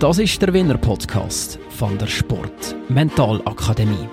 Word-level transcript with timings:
Das 0.00 0.18
ist 0.18 0.40
der 0.40 0.50
Winner 0.54 0.78
Podcast 0.78 1.58
von 1.68 1.98
der 1.98 2.06
Sport 2.06 2.74
Mentalakademie. 2.88 4.08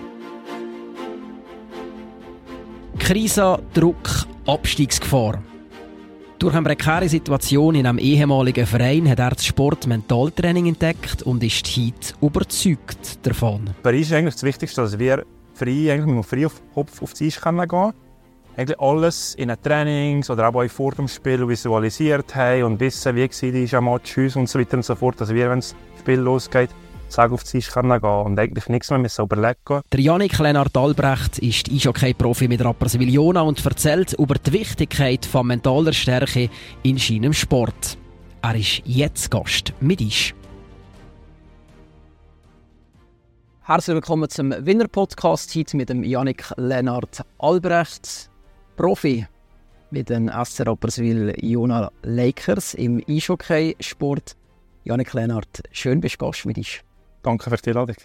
Krise, 2.99 3.58
Druck, 3.74 4.26
Abstiegsgefahr. 4.46 5.42
Durch 6.39 6.54
eine 6.54 6.65
prekäre 6.65 7.08
Situation 7.08 7.76
in 7.76 7.88
einem 7.88 8.00
ehemaligen 8.00 8.65
Verein 8.65 9.10
hat 9.10 9.20
er 9.20 9.29
das 9.29 9.46
Sport-Mentaltraining 9.46 10.65
entdeckt 10.65 11.23
und 11.23 11.42
ist 11.42 11.65
heute 11.78 12.13
überzeugt 12.22 13.26
davon. 13.26 13.69
Für 13.81 13.90
uns 13.90 14.01
ist 14.01 14.12
eigentlich 14.12 14.33
das 14.33 14.44
Wichtigste, 14.44 14.81
dass 14.81 14.99
wir 14.99 15.26
frei, 15.54 15.94
eigentlich 15.94 16.26
frei 16.26 16.48
auf, 16.48 16.62
auf, 16.76 17.02
auf 17.02 17.13
die 17.13 17.27
Eis 17.27 17.40
gehen 17.41 17.66
können. 17.66 17.94
Eigentlich 18.58 18.80
alles 18.80 19.35
in 19.35 19.49
den 19.49 19.62
Trainings 19.62 20.31
oder 20.31 20.49
auch 20.49 20.67
vor 20.67 20.91
dem 20.94 21.08
Spiel 21.08 21.48
visualisiert 21.48 22.34
haben 22.34 22.63
und 22.63 22.80
wissen, 22.80 23.16
wie 23.16 23.22
war 23.22 23.80
ein 23.80 23.85
Match 23.85 24.17
und 24.35 24.49
so 24.49 24.59
weiter 24.59 24.77
und 24.77 24.84
so 24.84 24.95
fort, 24.95 25.22
dass 25.22 25.31
wir, 25.31 25.48
wenn 25.52 25.59
das 25.59 25.76
Spiel 25.99 26.20
losgeht, 26.20 26.72
Sag 27.08 27.32
auf 27.32 27.44
die 27.44 27.52
Tisch 27.52 27.72
gehen 27.72 27.90
und 27.90 28.38
eigentlich 28.38 28.68
nichts 28.68 28.90
mehr 28.90 28.99
müssen 28.99 29.22
überlegen 29.22 29.82
Der 29.94 29.99
Janik 29.99 30.40
Lennart 30.40 30.76
Albrecht 30.76 31.38
ist 31.38 31.72
Eishockey-Profi 31.72 32.49
mit 32.49 32.66
Rapperswil 32.66 33.13
Jona 33.13 33.41
und 33.41 33.63
erzählt 33.63 34.13
über 34.13 34.35
die 34.35 34.52
Wichtigkeit 34.52 35.26
von 35.26 35.48
mentaler 35.48 35.94
Stärke 35.94 36.49
in 36.84 36.98
seinem 36.98 37.34
Sport. 37.34 37.98
Er 38.41 38.55
ist 38.55 38.82
jetzt 38.84 39.30
Gast 39.32 39.71
mit 39.80 40.02
Eis. 40.02 40.34
Herzlich 43.62 43.96
willkommen 43.96 44.30
zum 44.30 44.49
Winner-Podcast, 44.49 45.55
heute 45.55 45.77
mit 45.77 45.90
dem 45.90 46.04
Janik 46.04 46.52
Lennart 46.58 47.24
Albrecht, 47.38 48.30
Profi 48.77 49.26
mit 49.90 50.09
den 50.09 50.30
SC 50.30 50.67
Rapperswil 50.67 51.34
Jona 51.41 51.91
Lakers 52.04 52.76
im 52.76 53.04
Eishockey-Sport. 53.09 54.38
Janik 54.84 55.13
Lennart, 55.13 55.63
schön 55.72 55.99
bist 55.99 56.22
du 56.22 56.26
Gast 56.26 56.45
mit 56.45 56.59
uns. 56.59 56.82
Danke 57.23 57.49
für 57.49 57.58
die 57.58 57.71
Einladung. 57.71 57.96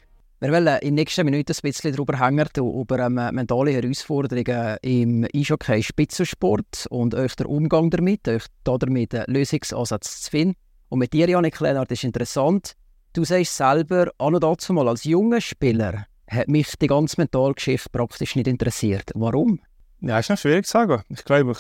Wir 0.41 0.51
wollen 0.51 0.79
in 0.79 0.81
den 0.81 0.95
nächsten 0.95 1.27
Minuten 1.27 1.53
ein 1.53 1.61
bisschen 1.61 1.95
darüber 1.95 2.19
hängen, 2.19 2.47
über 2.57 2.99
ähm, 3.01 3.15
mentale 3.15 3.73
Herausforderungen 3.73 4.79
im 4.81 5.27
Eishockey 5.35 5.83
Spitzensport 5.83 6.87
und 6.89 7.15
euch 7.15 7.37
der 7.37 7.51
Umgang 7.51 7.91
damit, 7.91 8.27
euch 8.27 8.47
damit 8.65 9.15
einen 9.15 9.27
Lösungsansatz 9.29 10.23
zu 10.23 10.31
finden. 10.31 10.57
Und 10.89 11.01
mit 11.01 11.13
dir, 11.13 11.29
Janik 11.29 11.61
Lennart, 11.61 11.93
ist 11.93 12.05
interessant, 12.05 12.73
du 13.13 13.25
sagst 13.25 13.59
selber, 13.59 14.11
an 14.17 14.35
und 14.35 14.43
dazu 14.43 14.73
mal 14.73 14.89
als 14.89 15.05
junger 15.05 15.43
Spieler 15.43 16.07
hat 16.29 16.49
mich 16.49 16.79
die 16.79 16.87
ganze 16.87 17.21
Mentalgeschichte 17.21 17.91
praktisch 17.91 18.37
nicht 18.37 18.49
interessiert. 18.49 19.11
Warum? 19.15 19.61
Ja, 20.05 20.19
ist 20.19 20.31
noch 20.31 20.39
schwierig 20.39 20.67
zu 20.67 20.73
sagen. 20.73 21.03
Ich 21.11 21.25
glaube, 21.25 21.53
ich 21.53 21.59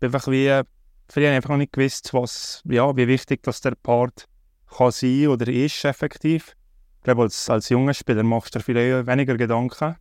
bin 0.00 0.08
einfach 0.08 0.28
wie, 0.28 0.62
früher 1.08 1.30
einfach 1.30 1.50
noch 1.50 1.58
nicht 1.58 1.72
gewusst, 1.72 2.12
was, 2.12 2.60
ja, 2.64 2.96
wie 2.96 3.06
wichtig 3.06 3.44
dass 3.44 3.60
der 3.60 3.74
Part 3.80 4.26
kann 4.66 4.90
sein 4.90 5.28
oder 5.28 5.46
ist 5.46 5.84
effektiv. 5.84 6.56
Ich 6.98 7.04
glaube, 7.04 7.22
als, 7.22 7.48
als 7.48 7.68
junger 7.68 7.94
Spieler 7.94 8.24
machst 8.24 8.54
du 8.54 8.58
dir 8.58 8.64
viel 8.64 9.06
weniger 9.06 9.36
Gedanken. 9.36 9.94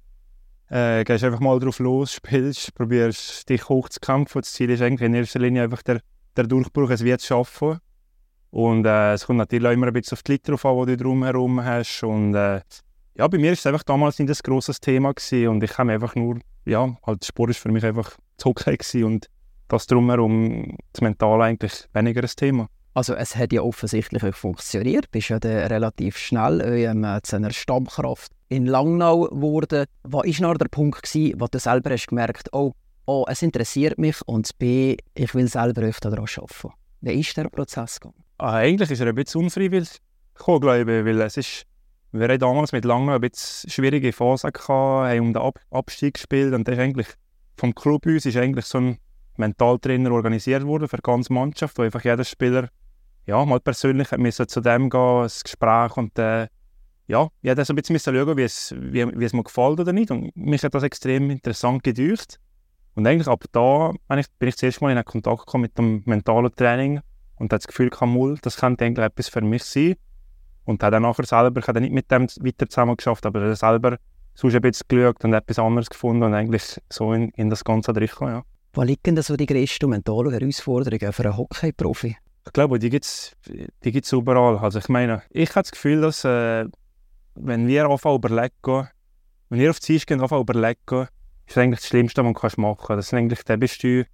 Äh, 0.70 1.04
gehst 1.04 1.24
einfach 1.24 1.40
mal 1.40 1.60
drauf 1.60 1.78
los, 1.78 2.14
spielst, 2.16 2.74
probierst 2.74 3.48
dich 3.48 3.70
hochzukämpfen. 3.70 4.42
Das 4.42 4.54
Ziel 4.54 4.72
ist 4.72 4.82
eigentlich 4.82 5.06
in 5.06 5.14
erster 5.14 5.40
Linie 5.40 5.64
einfach 5.64 5.84
der, 5.84 6.02
der 6.36 6.48
Durchbruch, 6.48 6.90
es 6.90 7.04
wird 7.04 7.22
schaffen. 7.22 7.78
Und 8.50 8.88
äh, 8.88 9.14
es 9.14 9.28
kommt 9.28 9.38
natürlich 9.38 9.68
auch 9.68 9.74
immer 9.74 9.88
ein 9.88 9.94
bisschen 9.94 10.16
auf 10.16 10.24
die 10.24 10.32
Leute 10.34 10.52
drauf 10.52 10.66
an, 10.66 10.88
die 10.88 10.98
du 10.98 11.04
drumherum 11.04 11.64
hast. 11.64 12.02
Und 12.04 12.34
äh, 12.34 12.62
ja, 13.16 13.28
bei 13.28 13.38
mir 13.38 13.48
war 13.48 13.54
es 13.54 13.66
einfach 13.66 13.84
damals 13.84 14.20
nicht 14.20 14.30
ein 14.30 14.38
grosses 14.44 14.80
Thema 14.80 15.14
gewesen 15.14 15.48
und 15.50 15.64
ich 15.64 15.78
habe 15.78 15.92
einfach 15.92 16.16
nur, 16.16 16.40
ja, 16.66 16.96
halt 17.06 17.26
Sport 17.26 17.52
ist 17.52 17.60
für 17.60 17.72
mich 17.72 17.84
einfach 17.84 18.18
Hockey 18.44 18.78
gewesen 18.78 19.04
und 19.04 19.28
das 19.68 19.88
drumherum, 19.88 20.78
das 20.94 21.02
Mental 21.02 21.42
eigentlich 21.42 21.88
weniger 21.94 22.22
ein 22.22 22.30
Thema. 22.36 22.68
Also 22.94 23.14
es 23.16 23.36
hat 23.38 23.54
ja 23.54 23.62
offensichtlich 23.62 24.22
auch 24.24 24.36
funktioniert. 24.36 25.06
Du 25.06 25.12
bist 25.12 25.30
ja 25.30 25.40
dann 25.40 25.68
relativ 25.68 26.18
schnell 26.18 26.60
ähm, 26.62 27.20
zu 27.24 27.38
einer 27.38 27.52
Stammkraft 27.52 28.34
in 28.50 28.66
Langnau 28.66 29.28
geworden. 29.28 29.86
Was 30.04 30.42
war 30.42 30.56
der 30.56 30.68
Punkt, 30.68 31.04
gewesen, 31.04 31.40
wo 31.40 31.48
du 31.48 31.58
selber 31.58 31.92
hast 31.92 32.08
gemerkt 32.08 32.50
oh, 32.52 32.74
oh, 33.06 33.26
es 33.30 33.42
interessiert 33.42 33.98
mich 33.98 34.18
und 34.26 34.58
B, 34.60 34.98
ich 35.16 35.34
will 35.34 35.48
selber 35.48 35.84
öfter 35.84 36.10
daran 36.10 36.26
arbeiten? 36.36 36.76
Wie 37.00 37.20
ist 37.20 37.36
der 37.38 37.50
Prozess 37.50 38.00
gegangen? 38.00 38.24
Ah, 38.38 38.56
eigentlich 38.56 38.92
ist 38.92 39.00
er 39.00 39.08
ein 39.08 39.16
bisschen 39.16 39.42
unfreiwillig 39.42 40.00
gekommen, 40.36 40.60
glaube 40.62 40.82
ich, 40.82 41.06
weil 41.06 41.22
es 41.22 41.38
ist, 41.38 41.66
wir 42.12 42.28
hatten 42.28 42.40
damals 42.40 42.72
mit 42.72 42.86
Langnau 42.86 43.14
ein 43.14 43.22
bisschen 43.22 43.70
schwierige 43.70 44.12
Phase 44.14 44.50
haben 44.68 45.20
um 45.20 45.34
den 45.34 45.42
Ab 45.42 45.60
Abstieg 45.70 46.16
gespielt 46.16 46.54
und 46.54 46.68
das 46.68 46.76
ist 46.76 46.82
eigentlich 46.82 47.08
vom 47.56 47.76
Club 47.76 48.06
uns 48.06 48.26
ist 48.26 48.38
eigentlich 48.38 48.66
so 48.66 48.80
ein 48.80 48.98
Mentaltrainer 49.38 50.12
organisiert 50.12 50.66
worden 50.66 50.88
für 50.88 50.98
die 50.98 51.04
ganze 51.04 51.32
Mannschaft, 51.34 51.78
wo 51.78 51.84
einfach 51.84 52.04
jeder 52.04 52.24
Spieler 52.24 52.70
ja, 53.26 53.46
mal 53.46 53.60
persönlich 53.60 54.12
müssen 54.18 54.48
zu 54.48 54.62
dem 54.62 54.90
gehen, 54.90 55.22
das 55.22 55.44
Gespräch 55.44 55.96
und 55.98 56.18
äh, 56.18 56.48
ja, 57.08 57.28
ich 57.42 57.50
musste 57.50 57.66
so 57.66 57.74
ein 57.74 57.76
bisschen 57.76 58.16
schauen, 58.16 58.38
wie 58.38 58.44
es, 58.44 58.74
wie, 58.78 59.20
wie 59.20 59.26
es 59.26 59.34
mir 59.34 59.44
gefällt 59.44 59.80
oder 59.80 59.92
nicht. 59.92 60.12
Und 60.12 60.36
mich 60.36 60.64
hat 60.64 60.74
das 60.74 60.84
extrem 60.84 61.30
interessant 61.30 61.84
gedeucht. 61.84 62.40
Und 62.96 63.06
eigentlich 63.06 63.28
ab 63.28 63.44
da 63.52 63.92
bin 64.08 64.20
ich, 64.20 64.28
bin 64.40 64.50
ich 64.50 64.56
das 64.56 64.64
erste 64.64 64.84
Mal 64.84 64.96
in 64.96 65.04
Kontakt 65.04 65.46
gekommen 65.46 65.64
mit 65.64 65.78
dem 65.78 66.04
mentalen 66.06 66.56
Training 66.56 67.02
und 67.36 67.52
das 67.52 67.68
Gefühl 67.68 67.90
gehabt, 67.90 68.46
das 68.46 68.58
könnte 68.58 68.86
eigentlich 68.86 69.06
etwas 69.06 69.30
für 69.30 69.42
mich 69.42 69.64
sein. 69.64 69.96
Und 70.66 70.84
habe 70.84 70.92
dann 70.92 71.04
nachher 71.04 71.26
selber, 71.26 71.60
ich 71.60 71.68
habe 71.68 71.82
nicht 71.82 71.94
mit 71.94 72.12
dem 72.12 72.28
weiter 72.28 72.70
zusammen 72.70 72.96
geschafft, 72.96 73.26
aber 73.26 73.56
selber 73.56 73.98
sonst 74.34 74.56
ein 74.56 74.62
bisschen 74.62 74.88
geschaut 74.88 75.24
und 75.24 75.34
etwas 75.34 75.60
anderes 75.60 75.90
gefunden 75.90 76.24
und 76.24 76.34
eigentlich 76.34 76.80
so 76.90 77.14
in, 77.14 77.30
in 77.32 77.50
das 77.50 77.64
Ganze 77.64 77.96
reingekommen, 77.96 78.36
ja. 78.36 78.44
Wo 78.74 78.84
liegen 78.84 79.16
denn 79.16 79.22
so 79.22 79.36
die 79.36 79.46
grössten 79.46 79.90
mentalen 79.90 80.32
Herausforderungen 80.32 81.12
für 81.12 81.26
einen 81.26 81.38
Hockey-Profi? 81.38 82.16
Ich 82.46 82.54
glaube, 82.54 82.80
die 82.80 82.90
gibt 82.90 83.06
es 83.06 83.36
die 83.84 83.92
gibt's 83.92 84.12
überall. 84.14 84.58
Also 84.58 84.80
ich 84.80 84.88
meine, 84.88 85.24
ich 85.30 85.50
habe 85.50 85.64
das 85.64 85.72
Gefühl, 85.72 86.02
dass 86.02 86.24
äh, 86.24 86.66
wenn 87.36 87.68
wir 87.68 87.90
anfangen 87.90 88.16
überlegen, 88.16 88.88
wenn 89.50 89.60
wir 89.60 89.70
auf 89.70 89.80
die 89.80 89.86
Ziel 89.86 90.00
gehen, 90.00 90.22
anfangen 90.22 90.44
überlegen, 90.44 91.02
ist 91.46 91.58
das 91.58 91.58
eigentlich 91.58 91.80
das 91.82 91.88
Schlimmste, 91.88 92.24
was 92.24 92.56
du 92.56 92.62
machen 92.62 92.78
kannst. 92.78 92.90
Das 92.90 93.08
ist 93.08 93.14
eigentlich, 93.14 93.44
der 93.44 93.58
bist 93.58 93.84
du, 93.84 94.06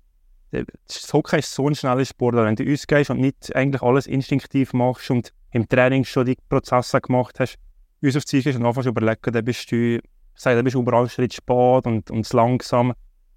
das 0.51 1.13
Hockey 1.13 1.39
ist 1.39 1.53
so 1.53 1.67
ein 1.67 1.75
schneller 1.75 2.05
Sport, 2.05 2.35
wenn 2.35 2.55
du 2.55 2.71
ausgehst 2.71 3.09
und 3.09 3.19
nicht 3.19 3.55
eigentlich 3.55 3.81
alles 3.81 4.07
instinktiv 4.07 4.73
machst 4.73 5.11
und 5.11 5.33
im 5.51 5.67
Training 5.67 6.03
schon 6.03 6.25
die 6.25 6.37
Prozesse 6.49 7.01
gemacht 7.01 7.39
hast, 7.39 7.57
uns 8.01 8.15
auf 8.15 8.25
die 8.25 8.47
und 8.47 8.65
anfängst 8.65 8.87
überlegen, 8.87 9.33
dann 9.33 9.45
bist 9.45 9.71
du, 9.71 9.99
sage, 10.35 10.55
dann 10.55 10.63
bist 10.63 10.75
du 10.75 10.81
überall 10.81 11.01
einen 11.01 11.09
Schritt 11.09 11.33
spät 11.33 11.85
und, 11.85 12.09
und 12.11 12.31
langsam. 12.33 12.93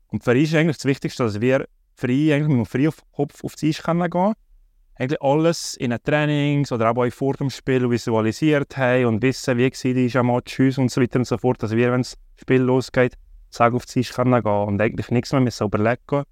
Und 0.09 0.25
für 0.25 0.33
uns 0.33 0.43
ist 0.43 0.55
eigentlich 0.55 0.77
das 0.77 0.85
Wichtigste, 0.85 1.25
dass 1.25 1.41
wir 1.41 1.67
frei, 1.97 2.35
eigentlich 2.35 2.69
frei 2.69 2.89
auf, 2.89 2.99
auf, 3.13 3.45
auf 3.45 3.55
die 3.57 3.71
Eis 3.71 3.83
gehen 3.83 4.11
können 4.11 4.35
eigentlich 5.01 5.23
alles 5.23 5.77
in 5.77 5.91
den 5.91 6.03
Trainings 6.03 6.73
oder 6.73 6.91
auch 6.91 7.11
vor 7.11 7.33
dem 7.33 7.49
Spiel 7.49 7.89
visualisiert 7.89 8.77
haben 8.77 9.07
und 9.07 9.23
wissen, 9.23 9.57
wie 9.57 9.71
war 9.71 10.21
ein 10.21 10.27
Match 10.27 10.61
und 10.79 10.91
so 10.91 11.01
weiter 11.01 11.19
und 11.19 11.25
so 11.25 11.39
fort, 11.39 11.63
dass 11.63 11.71
wir, 11.71 11.91
wenn 11.91 12.03
das 12.03 12.19
Spiel 12.39 12.61
losgeht, 12.61 13.15
sagen 13.49 13.77
auf 13.77 13.87
die 13.87 13.95
Tisch 13.95 14.13
gehen 14.13 14.33
und 14.35 14.81
eigentlich 14.81 15.11
nichts 15.11 15.33
mehr 15.33 15.41
müssen 15.41 15.65
überlegen 15.65 16.25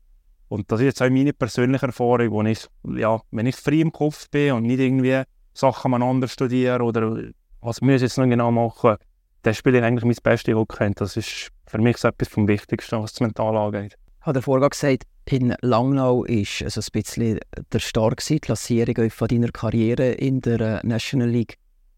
Und 0.49 0.71
das 0.73 0.81
ist 0.81 0.87
jetzt 0.87 1.03
auch 1.03 1.11
meine 1.11 1.33
persönliche 1.33 1.87
Erfahrung, 1.87 2.31
wo 2.31 2.43
ich, 2.43 2.67
ja, 2.97 3.21
wenn 3.31 3.47
ich 3.47 3.57
frei 3.57 3.81
im 3.81 3.93
Kopf 3.93 4.29
bin 4.31 4.53
und 4.53 4.63
nicht 4.65 4.81
irgendwie 4.81 5.23
Sachen 5.55 5.91
miteinander 5.91 6.29
studiere 6.29 6.83
oder 6.83 7.23
was 7.61 7.81
muss 7.81 7.97
ich 7.97 8.03
jetzt 8.03 8.19
noch 8.19 8.27
genau 8.27 8.51
machen, 8.51 8.97
dann 9.43 9.55
spiele 9.55 9.79
ich 9.79 9.85
eigentlich 9.85 10.05
mein 10.05 10.17
Bestes 10.23 10.55
Hockey. 10.55 10.93
Das 10.95 11.17
ist 11.17 11.51
für 11.67 11.79
mich 11.79 11.99
so 11.99 12.09
etwas 12.09 12.29
vom 12.29 12.49
Wichtigsten, 12.49 13.01
was 13.03 13.13
das 13.13 13.21
Mental 13.21 13.57
angeht. 13.57 13.97
Hat 14.21 14.37
er 14.37 14.43
vorher 14.43 14.69
gesagt, 14.69 15.05
in 15.27 15.55
Langnau 15.61 16.25
ist 16.25 16.63
also 16.63 16.81
ein 16.81 17.03
bisschen 17.03 17.41
der 17.73 17.79
Start 17.79 18.27
die 18.29 18.41
Klassierung 18.41 19.11
von 19.11 19.29
deiner 19.29 19.49
Karriere 19.49 20.13
in 20.13 20.41
der 20.41 20.61
äh, 20.61 20.87
National 20.87 21.29
League. 21.29 21.57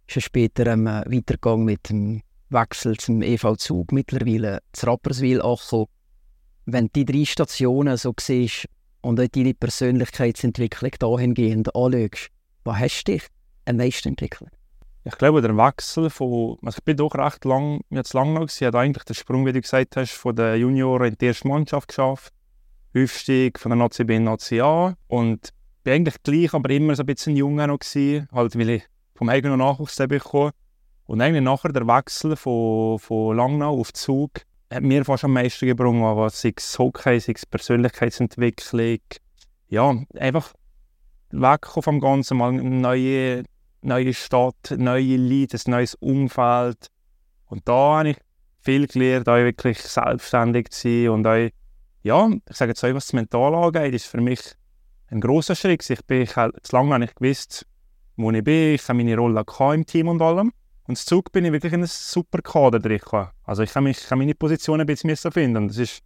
Ist 0.09 0.17
ja 0.17 0.23
später 0.23 0.67
ähm, 0.67 0.87
weitergegangen 0.87 1.65
mit 1.65 1.89
dem 1.89 2.23
Wechsel 2.49 2.97
zum 2.97 3.23
EV 3.23 3.57
Zug, 3.57 3.93
mittlerweile 3.93 4.61
zu 4.73 4.87
Rapperswil 4.87 5.41
angekommen. 5.41 5.87
Wenn 6.73 6.87
du 6.87 6.91
die 6.93 7.05
drei 7.05 7.25
Stationen 7.25 7.97
so 7.97 8.15
siehst 8.19 8.69
und 9.01 9.21
auch 9.21 9.27
deine 9.29 9.55
Persönlichkeitsentwicklung 9.55 10.93
dahingehend 10.99 11.75
anschaust, 11.75 12.29
was 12.65 12.79
hast 12.79 13.05
du 13.05 13.13
dich 13.13 13.27
am 13.65 13.77
meisten 13.77 14.09
entwickelt? 14.09 14.51
Ich 15.05 15.17
glaube, 15.17 15.41
der 15.41 15.57
Wechsel 15.57 16.11
von, 16.11 16.59
also 16.63 16.79
ich 16.79 16.85
bin 16.85 16.97
doch 16.97 17.15
recht 17.15 17.45
lang, 17.45 17.81
jetzt 17.91 18.13
lang 18.13 18.35
noch 18.35 18.43
gewesen, 18.43 18.67
hat 18.67 18.75
eigentlich 18.75 19.05
den 19.05 19.15
Sprung, 19.15 19.47
wie 19.47 19.53
du 19.53 19.61
gesagt 19.61 19.97
hast, 19.97 20.13
von 20.13 20.37
den 20.37 20.61
Junioren 20.61 21.09
in 21.09 21.19
die 21.19 21.27
erste 21.27 21.49
Mannschaft 21.49 21.89
geschafft. 21.89 22.33
Aufstieg 22.95 23.59
von 23.59 23.71
der 23.71 23.77
Nazi 23.77 24.05
B 24.05 24.17
in 24.17 24.25
Nazi 24.25 24.61
A. 24.61 24.95
Und 25.09 25.51
bin 25.83 25.95
eigentlich 25.95 26.23
gleich, 26.23 26.53
aber 26.53 26.71
immer 26.71 26.95
so 26.95 27.03
ein 27.03 27.07
bisschen 27.07 27.37
junger 27.37 27.67
noch 27.67 27.79
gewesen, 27.79 28.29
halt 28.33 28.59
weil 28.59 28.69
ich 28.69 28.83
vom 29.15 29.29
eigenen 29.29 29.59
Nachwuchs 29.59 29.97
bekommen 29.97 30.53
und 31.07 31.21
eigentlich 31.21 31.43
nachher 31.43 31.73
der 31.73 31.87
Wechsel 31.87 32.37
von, 32.37 32.99
von 32.99 33.37
Langnau 33.37 33.81
auf 33.81 33.93
Zug 33.93 34.31
hat 34.71 34.83
mir 34.83 35.05
fast 35.05 35.25
am 35.25 35.33
meisten 35.33 35.67
gebrungen, 35.67 36.17
was 36.17 36.41
sei 36.41 36.53
es 36.57 36.79
Hockey, 36.79 37.19
sei 37.21 37.33
es 37.35 37.47
Persönlichkeitsentwicklung, 37.47 39.01
ja, 39.69 39.95
einfach 40.17 40.53
wegkommen 41.31 41.83
vom 41.83 42.01
Ganzen, 42.01 42.37
mal 42.37 42.51
eine 42.51 42.63
neue, 42.63 43.45
neue 43.83 44.15
Stadt, 44.15 44.75
neue 44.77 45.17
Leute, 45.17 45.57
ein 45.57 45.71
neues 45.71 45.95
Umfeld 45.97 46.87
und 47.47 47.67
da 47.69 47.99
habe 47.99 48.11
ich 48.11 48.17
viel 48.61 48.87
gelernt, 48.87 49.29
auch 49.29 49.37
wirklich 49.37 49.79
selbstständig 49.79 50.71
zu 50.71 50.89
sein 50.89 51.09
und 51.09 51.27
auch 51.27 51.51
ja, 52.03 52.29
ich 52.49 52.57
sage 52.57 52.71
jetzt 52.71 52.85
auch, 52.85 52.95
was 52.95 53.07
das 53.07 53.13
Mental 53.13 53.55
angeht, 53.55 53.95
ist 53.95 54.07
für 54.07 54.21
mich 54.21 54.41
ein 55.09 55.21
großer 55.21 55.55
Schritt. 55.55 55.89
Ich 55.91 56.05
bin 56.07 56.23
ich, 56.23 56.33
zu 56.33 56.51
lange 56.73 57.05
ich 57.05 57.15
gewusst, 57.15 57.67
wo 58.17 58.31
ich 58.31 58.45
bin. 58.45 58.75
Ich 58.75 58.89
habe 58.89 58.97
meine 58.97 59.17
Rolle 59.17 59.45
im 59.75 59.87
Team 59.87 60.09
und 60.09 60.23
allem. 60.23 60.53
Und 60.91 60.99
das 60.99 61.05
Zug 61.05 61.31
bin 61.31 61.45
ich 61.45 61.53
wirklich 61.53 61.73
in 61.73 61.83
einem 61.83 61.87
super 61.89 62.43
Kader 62.43 62.81
drin. 62.81 62.99
Also 63.45 63.63
ich 63.63 63.73
habe, 63.77 63.85
mich, 63.85 63.99
ich 63.99 64.11
habe 64.11 64.19
meine 64.19 64.35
Position 64.35 64.81
ein 64.81 64.87
bisschen 64.89 65.31
finden. 65.31 65.67
Es 65.69 65.79
ist, 65.79 66.03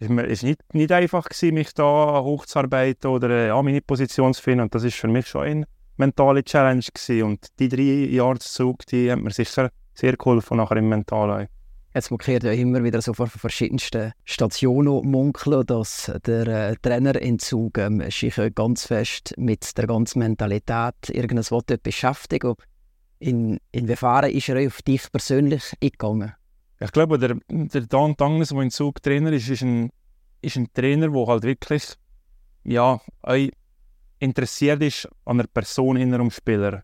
ist, 0.00 0.10
ist 0.10 0.42
nicht, 0.42 0.60
nicht 0.74 0.92
einfach 0.92 1.30
gewesen, 1.30 1.54
mich 1.54 1.72
da 1.72 2.20
hochzuarbeiten 2.22 3.10
oder 3.10 3.30
äh, 3.30 3.46
ja, 3.46 3.62
meine 3.62 3.80
Position 3.80 4.34
zu 4.34 4.42
finden. 4.42 4.64
Und 4.64 4.74
das 4.74 4.84
ist 4.84 4.96
für 4.96 5.08
mich 5.08 5.28
schon 5.28 5.44
eine 5.44 5.64
mentale 5.96 6.44
Challenge 6.44 6.84
gewesen. 6.92 7.22
Und 7.22 7.46
die 7.58 7.70
drei 7.70 8.10
Jahre 8.10 8.38
Zug, 8.38 8.84
die 8.84 9.10
haben 9.10 9.22
mir 9.22 9.30
sicher 9.30 9.70
sehr 9.94 10.14
geholfen 10.14 10.58
nachher 10.58 10.76
im 10.76 10.90
Mentalen. 10.90 11.48
Jetzt 11.94 12.10
man 12.10 12.18
ja 12.20 12.52
immer 12.52 12.84
wieder 12.84 13.00
so 13.00 13.14
von 13.14 13.28
verschiedensten 13.28 14.12
Stationen 14.26 15.10
munkeln, 15.10 15.64
dass 15.64 16.12
der 16.26 16.46
äh, 16.48 16.76
Trainerentzug 16.82 17.78
ähm, 17.78 18.02
sich 18.10 18.38
ganz 18.54 18.84
fest 18.84 19.32
mit 19.38 19.78
der 19.78 19.86
ganzen 19.86 20.18
Mentalität 20.18 21.08
irgendwas 21.08 21.50
beschäftigt. 21.82 22.44
In, 23.20 23.58
inwiefern 23.72 24.30
ist 24.30 24.48
er 24.48 24.66
auf 24.66 24.82
dich 24.82 25.10
persönlich 25.10 25.72
eingegangen? 25.82 26.34
Ich 26.80 26.92
glaube, 26.92 27.18
der, 27.18 27.36
der 27.48 27.80
Dan 27.82 28.16
Tangnes, 28.16 28.50
der 28.50 28.60
in 28.60 28.70
Zug 28.70 29.02
Trainer 29.02 29.32
ist, 29.32 29.48
ist 29.48 29.62
ein, 29.62 29.90
ist 30.40 30.56
ein 30.56 30.72
Trainer, 30.72 31.08
der 31.08 31.26
halt 31.26 31.42
wirklich 31.42 31.84
ja, 32.62 33.00
interessiert 34.18 34.82
ist 34.82 35.08
an 35.24 35.38
der 35.38 35.46
Person 35.46 35.96
hinter 35.96 36.18
dem 36.18 36.30
Spieler. 36.30 36.82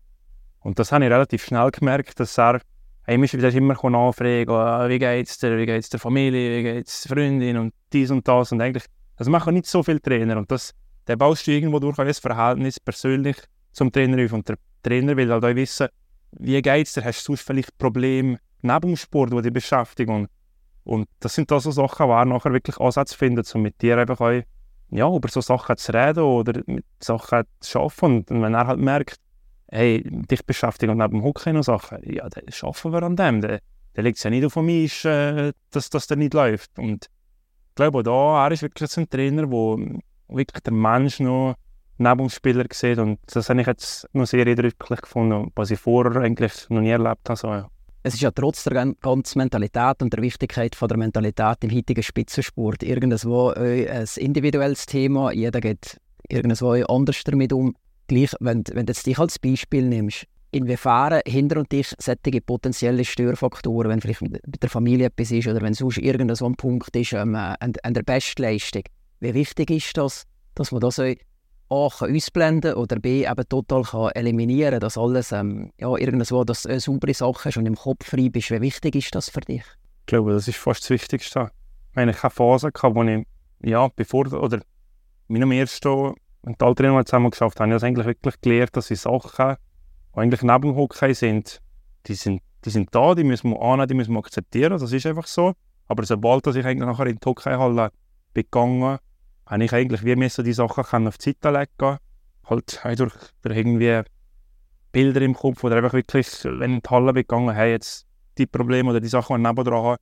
Und 0.59 0.79
das 0.79 0.91
habe 0.91 1.05
ich 1.05 1.11
relativ 1.11 1.45
schnell 1.45 1.71
gemerkt, 1.71 2.19
dass 2.19 2.37
er 2.37 2.59
hey, 3.05 3.17
mich 3.17 3.33
wieder 3.33 3.53
immer 3.53 3.81
anfragen, 3.83 4.49
oh, 4.49 4.89
wie 4.89 4.99
geht's 4.99 5.37
dir, 5.37 5.57
wie 5.57 5.65
geht's 5.65 5.89
der 5.89 5.99
Familie, 5.99 6.57
wie 6.57 6.63
geht's 6.63 7.03
der 7.03 7.15
Freundin 7.15 7.57
und 7.57 7.73
dies 7.93 8.09
und 8.11 8.27
das. 8.27 8.51
Und 8.51 8.61
eigentlich, 8.61 8.85
das 9.17 9.29
machen 9.29 9.53
nicht 9.53 9.67
so 9.67 9.83
viele 9.83 10.01
Trainer. 10.01 10.37
Und 10.37 10.51
das, 10.51 10.73
der 11.07 11.15
baust 11.15 11.45
du 11.45 11.51
irgendwo 11.51 11.79
durch 11.79 11.99
ein 11.99 12.13
Verhältnis 12.13 12.79
persönlich 12.79 13.37
zum 13.71 13.91
Trainer 13.91 14.23
auf. 14.25 14.33
Und 14.33 14.49
der 14.49 14.57
Trainer 14.81 15.15
will 15.15 15.31
halt 15.31 15.45
auch 15.45 15.55
wissen, 15.55 15.87
wie 16.31 16.61
geht's 16.61 16.93
dir, 16.93 17.03
hast 17.03 17.23
du 17.23 17.31
sonst 17.31 17.45
vielleicht 17.45 17.77
Probleme 17.77 18.39
neben 18.61 18.89
dem 18.89 18.95
Sport, 18.95 19.33
die 19.33 19.41
dich 19.41 19.53
beschäftigen. 19.53 20.27
Und 20.83 21.07
das 21.19 21.33
sind 21.33 21.49
da 21.49 21.59
so 21.59 21.71
Sachen, 21.71 22.07
wo 22.07 22.13
er 22.13 22.25
nachher 22.25 22.53
wirklich 22.53 22.79
Ansätze 22.79 23.17
findet, 23.17 23.53
um 23.55 23.61
mit 23.61 23.81
dir 23.81 23.97
einfach 23.97 24.21
auch, 24.21 24.41
ja, 24.89 25.09
über 25.09 25.29
so 25.29 25.41
Sachen 25.41 25.77
zu 25.77 25.93
reden 25.93 26.23
oder 26.23 26.61
mit 26.67 26.85
Sachen 26.99 27.43
zu 27.59 27.79
arbeiten. 27.79 28.23
Und 28.29 28.41
wenn 28.41 28.53
er 28.53 28.67
halt 28.67 28.79
merkt, 28.79 29.19
hey, 29.67 30.03
dich 30.05 30.45
beschäftigen 30.45 30.91
und 30.91 30.99
neben 30.99 31.19
dem 31.19 31.23
Hockey 31.23 31.53
noch 31.53 31.63
Sachen, 31.63 31.99
ja, 32.03 32.29
dann 32.29 32.43
arbeiten 32.61 32.91
wir 32.91 33.03
an 33.03 33.15
dem. 33.15 33.41
Dann, 33.41 33.59
dann 33.93 34.05
liegt 34.05 34.17
es 34.17 34.23
ja 34.23 34.29
nicht 34.29 34.45
auf 34.45 34.55
mich, 34.57 35.05
äh, 35.05 35.53
dass 35.71 35.89
das 35.89 36.09
nicht 36.11 36.33
läuft. 36.33 36.77
Und 36.77 37.05
ich 37.05 37.75
glaube, 37.75 38.03
da, 38.03 38.45
er 38.45 38.51
ist 38.51 38.61
wirklich 38.61 38.95
ein 38.97 39.09
Trainer, 39.09 39.47
der 39.47 39.99
wirklich 40.27 40.63
der 40.63 40.73
Mensch 40.73 41.19
noch 41.19 41.55
neben 41.97 42.17
dem 42.17 42.29
Spieler 42.29 42.65
sieht. 42.71 42.97
Und 42.97 43.19
das 43.27 43.49
habe 43.49 43.61
ich 43.61 43.67
jetzt 43.67 44.07
noch 44.13 44.25
sehr 44.25 44.45
eindrücklich 44.45 45.01
gefunden, 45.01 45.51
was 45.55 45.71
ich 45.71 45.79
vorher 45.79 46.21
eigentlich 46.21 46.69
noch 46.69 46.81
nie 46.81 46.89
erlebt 46.89 47.29
habe. 47.29 47.37
So, 47.37 47.47
ja. 47.47 47.69
Es 48.03 48.13
ist 48.13 48.21
ja 48.21 48.29
trotz 48.29 48.63
der 48.63 48.93
ganzen 49.01 49.39
Mentalität 49.39 50.01
und 50.01 50.13
der 50.13 50.21
Wichtigkeit 50.21 50.75
von 50.75 50.87
der 50.87 50.97
Mentalität 50.97 51.63
im 51.63 51.71
heutigen 51.71 52.03
Spitzensport 52.03 52.83
irgendwo 52.83 53.49
ein 53.49 54.05
individuelles 54.17 54.85
Thema. 54.85 55.31
Jeder 55.31 55.59
geht 55.59 55.99
irgendwo 56.29 56.71
anders 56.71 57.23
damit 57.23 57.51
um 57.51 57.73
gleich, 58.07 58.31
wenn, 58.39 58.63
wenn 58.73 58.85
du 58.85 58.91
jetzt 58.91 59.07
dich 59.07 59.17
als 59.17 59.39
Beispiel 59.39 59.87
nimmst, 59.87 60.25
inwiefern 60.51 61.21
hinter 61.25 61.59
und 61.59 61.71
dich 61.71 61.93
solche 61.99 62.41
potenzielle 62.41 63.05
Störfaktoren, 63.05 63.89
wenn 63.89 64.01
vielleicht 64.01 64.21
mit 64.21 64.61
der 64.61 64.69
Familie 64.69 65.07
etwas 65.07 65.31
ist 65.31 65.47
oder 65.47 65.61
wenn 65.61 65.73
sonst 65.73 65.97
irgendein 65.97 66.35
so 66.35 66.45
ein 66.45 66.55
Punkt 66.55 66.95
ist 66.95 67.13
ähm, 67.13 67.35
an, 67.35 67.57
an 67.59 67.93
der 67.93 68.03
Bestleistung, 68.03 68.83
wie 69.19 69.33
wichtig 69.33 69.71
ist 69.71 69.97
das, 69.97 70.25
dass 70.53 70.71
man 70.71 70.81
das 70.81 71.01
A 71.69 71.87
ausblenden 71.87 72.75
oder 72.75 72.99
B 72.99 73.25
eben 73.25 73.49
total 73.49 73.83
kann 73.83 74.11
eliminieren 74.11 74.79
dass 74.79 74.97
alles 74.97 75.31
ähm, 75.31 75.71
ja, 75.79 75.95
irgendwo 75.95 76.43
dass 76.43 76.65
eine 76.65 76.79
saubere 76.79 77.13
Sache 77.13 77.49
ist 77.49 77.57
und 77.57 77.65
im 77.65 77.75
Kopf 77.75 78.05
frei 78.05 78.29
bist. 78.29 78.51
Wie 78.51 78.61
wichtig 78.61 78.95
ist 78.95 79.15
das 79.15 79.29
für 79.29 79.41
dich? 79.41 79.63
Ich 80.01 80.05
glaube, 80.05 80.33
das 80.33 80.47
ist 80.47 80.57
fast 80.57 80.83
das 80.83 80.91
Wichtigste. 80.91 81.49
Ich 81.89 81.95
meine, 81.95 82.11
ich 82.11 82.21
hatte 82.21 82.35
Phasen, 82.35 82.71
wo 82.71 83.03
ich, 83.03 83.25
ja, 83.63 83.87
bevor, 83.95 84.31
oder 84.33 84.59
meinem 85.27 85.51
ersten 85.51 86.13
und 86.45 86.61
die 86.61 86.75
Trainer 86.75 87.03
zusammen 87.03 87.31
geschafft 87.31 87.59
haben, 87.59 87.71
ich 87.71 87.75
habe 87.75 87.87
eigentlich 87.87 88.05
wirklich 88.05 88.39
gelernt, 88.41 88.77
dass 88.77 88.87
sie 88.87 88.95
Sachen, 88.95 89.55
die 90.13 90.19
eigentlich 90.19 90.43
neben 90.43 90.61
dem 90.61 90.75
Hockey 90.75 91.13
sind, 91.15 91.59
die 92.05 92.13
sind, 92.13 92.41
die 92.63 92.69
sind 92.69 92.93
da, 92.93 93.15
die 93.15 93.23
müssen 93.23 93.49
wir 93.49 93.61
annehmen, 93.61 93.87
die 93.87 93.93
müssen 93.95 94.13
wir 94.13 94.19
akzeptieren, 94.19 94.77
das 94.77 94.91
ist 94.91 95.05
einfach 95.07 95.25
so. 95.25 95.53
Aber 95.87 96.05
sobald 96.05 96.45
dass 96.45 96.55
ich 96.55 96.65
eigentlich 96.65 96.87
nachher 96.87 97.07
in 97.07 97.17
die 97.17 97.25
Hockeyhalle 97.25 97.91
gegangen 98.35 98.99
habe 99.45 99.63
ich 99.63 99.73
eigentlich 99.73 100.03
wie 100.03 100.15
müssen 100.15 100.43
die 100.43 100.53
Sachen 100.53 101.07
auf 101.07 101.17
die 101.17 101.31
Seite 101.31 101.51
legen 101.51 101.97
halt 102.47 102.99
durch, 102.99 103.13
irgendwie 103.43 104.01
Bilder 104.91 105.21
im 105.21 105.33
Kopf 105.33 105.63
oder 105.63 105.77
einfach 105.77 105.93
wirklich, 105.93 106.27
wenn 106.43 106.61
ich 106.61 106.75
in 106.77 106.81
die 106.81 106.89
Halle 106.89 107.13
gegangen 107.13 107.55
habe, 107.55 107.69
jetzt 107.69 108.05
die 108.37 108.45
Probleme 108.45 108.91
oder 108.91 109.01
die 109.01 109.07
Sachen, 109.07 109.35
die 109.35 109.41
ich 109.41 109.55
nebenan 109.55 109.73
habe, 109.73 109.97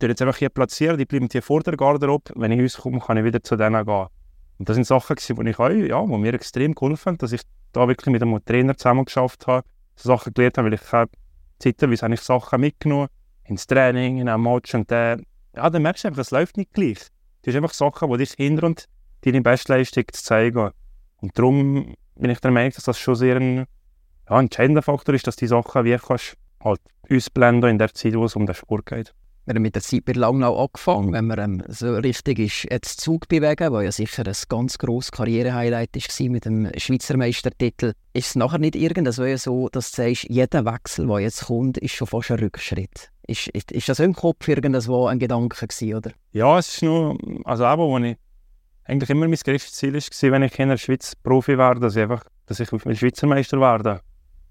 die 0.00 0.06
jetzt 0.06 0.22
einfach 0.22 0.36
hier 0.36 0.50
platzieren, 0.50 0.98
die 0.98 1.04
bleiben 1.04 1.28
hier 1.30 1.42
vor 1.42 1.62
der 1.62 1.76
Garderobe. 1.76 2.32
Wenn 2.36 2.52
ich 2.52 2.60
rauskomme, 2.60 3.00
kann 3.00 3.16
ich 3.16 3.24
wieder 3.24 3.42
zu 3.42 3.56
denen 3.56 3.84
gehen. 3.84 4.06
Und 4.58 4.68
das 4.68 4.76
sind 4.76 4.86
Sachen, 4.86 5.16
die 5.16 5.50
ich 5.50 5.58
auch, 5.58 5.68
ja, 5.68 6.08
wo 6.08 6.16
mir 6.16 6.34
extrem 6.34 6.74
geholfen 6.74 7.12
haben, 7.12 7.18
dass 7.18 7.32
ich 7.32 7.42
da 7.72 7.88
wirklich 7.88 8.12
mit 8.12 8.22
einem 8.22 8.44
Trainer 8.44 8.76
zusammen 8.76 9.04
geschafft 9.04 9.46
habe, 9.46 9.66
so 9.96 10.08
Sachen 10.08 10.32
gelernt 10.32 10.58
habe, 10.58 10.70
weil 10.70 10.74
ich 10.74 11.10
zeitweise 11.58 12.02
habe 12.04 12.14
ich 12.14 12.20
Sachen 12.20 12.60
mitgenommen, 12.60 13.08
ins 13.44 13.66
Training, 13.66 14.18
in 14.18 14.28
einem 14.28 14.44
Match 14.44 14.74
und 14.74 14.90
dann, 14.90 15.24
ja, 15.56 15.68
dann 15.70 15.82
merkst 15.82 16.04
du 16.04 16.08
einfach, 16.08 16.20
es 16.20 16.30
läuft 16.30 16.56
nicht 16.56 16.72
gleich. 16.72 17.08
Das 17.44 17.52
sind 17.52 17.62
einfach 17.62 17.74
Sachen, 17.74 18.10
die 18.10 18.18
dich 18.18 18.32
hindern 18.32 18.70
und 18.70 18.88
deine 19.22 19.42
Bestleistung 19.42 20.04
zu 20.12 20.22
zeigen. 20.22 20.70
Und 21.20 21.38
darum 21.38 21.94
bin 22.16 22.30
ich 22.30 22.40
der 22.40 22.50
Meinung, 22.50 22.72
dass 22.72 22.84
das 22.84 22.98
schon 22.98 23.16
sehr 23.16 23.36
ein 23.36 23.66
ja, 24.28 24.40
entscheidender 24.40 24.82
Faktor 24.82 25.14
ist, 25.14 25.26
dass 25.26 25.36
die 25.36 25.46
Sachen 25.46 25.84
wie 25.84 25.96
kannst 25.96 26.36
halt 26.62 26.80
ausblenden 27.10 27.70
in 27.70 27.78
der 27.78 27.92
Zeit, 27.92 28.14
wo 28.14 28.24
es 28.24 28.36
um 28.36 28.46
den 28.46 28.54
Sport 28.54 28.86
geht 28.86 29.14
wir 29.46 29.54
haben 29.54 29.62
mit 29.62 29.74
der 29.74 29.82
Zeit 29.82 30.06
bei 30.06 30.12
Langnau 30.12 30.58
angefangen, 30.58 31.12
wenn 31.12 31.26
man 31.26 31.38
ähm, 31.38 31.62
so 31.68 31.94
richtig 31.96 32.38
ist, 32.38 32.66
jetzt 32.70 33.00
Zug 33.00 33.28
bewegen, 33.28 33.72
was 33.72 33.84
ja 33.84 33.92
sicher 33.92 34.26
ein 34.26 34.34
ganz 34.48 34.78
grosses 34.78 35.12
Karrierehighlight 35.12 35.94
war 35.94 36.30
mit 36.30 36.44
dem 36.46 36.70
Schweizer 36.78 37.18
Meistertitel, 37.18 37.92
ist 38.14 38.28
es 38.28 38.36
nachher 38.36 38.58
nicht 38.58 38.74
irgendwas 38.74 39.16
so, 39.16 39.68
dass 39.68 39.92
du 39.92 40.02
sagst, 40.02 40.24
jeder 40.30 40.64
Wechsel, 40.64 41.06
der 41.06 41.20
jetzt 41.20 41.44
kommt, 41.44 41.76
ist 41.76 41.92
schon 41.92 42.06
fast 42.06 42.30
ein 42.30 42.38
Rückschritt. 42.38 43.10
Ist, 43.26 43.48
ist, 43.48 43.70
ist 43.70 43.88
das 43.88 44.00
im 44.00 44.14
Kopf 44.14 44.48
irgendwo 44.48 45.06
ein 45.06 45.18
Gedanke 45.18 45.66
gewesen, 45.66 45.94
oder? 45.94 46.12
Ja, 46.32 46.58
es 46.58 46.76
ist 46.76 46.82
nur, 46.82 47.18
also 47.44 47.66
aber, 47.66 47.86
wo 47.86 47.98
ich 47.98 48.16
eigentlich 48.84 49.10
immer 49.10 49.28
mein 49.28 49.38
größtes 49.38 49.72
Ziel 49.72 49.94
war, 49.94 50.32
wenn 50.32 50.42
ich 50.42 50.58
in 50.58 50.70
der 50.70 50.78
Schweiz 50.78 51.14
Profi 51.16 51.58
werde, 51.58 51.80
dass 51.80 51.96
ich 51.96 52.02
einfach, 52.02 52.24
dass 52.46 52.60
ich 52.60 52.68
Schweizer 52.68 53.26
Meister 53.26 53.60
werde. 53.60 54.00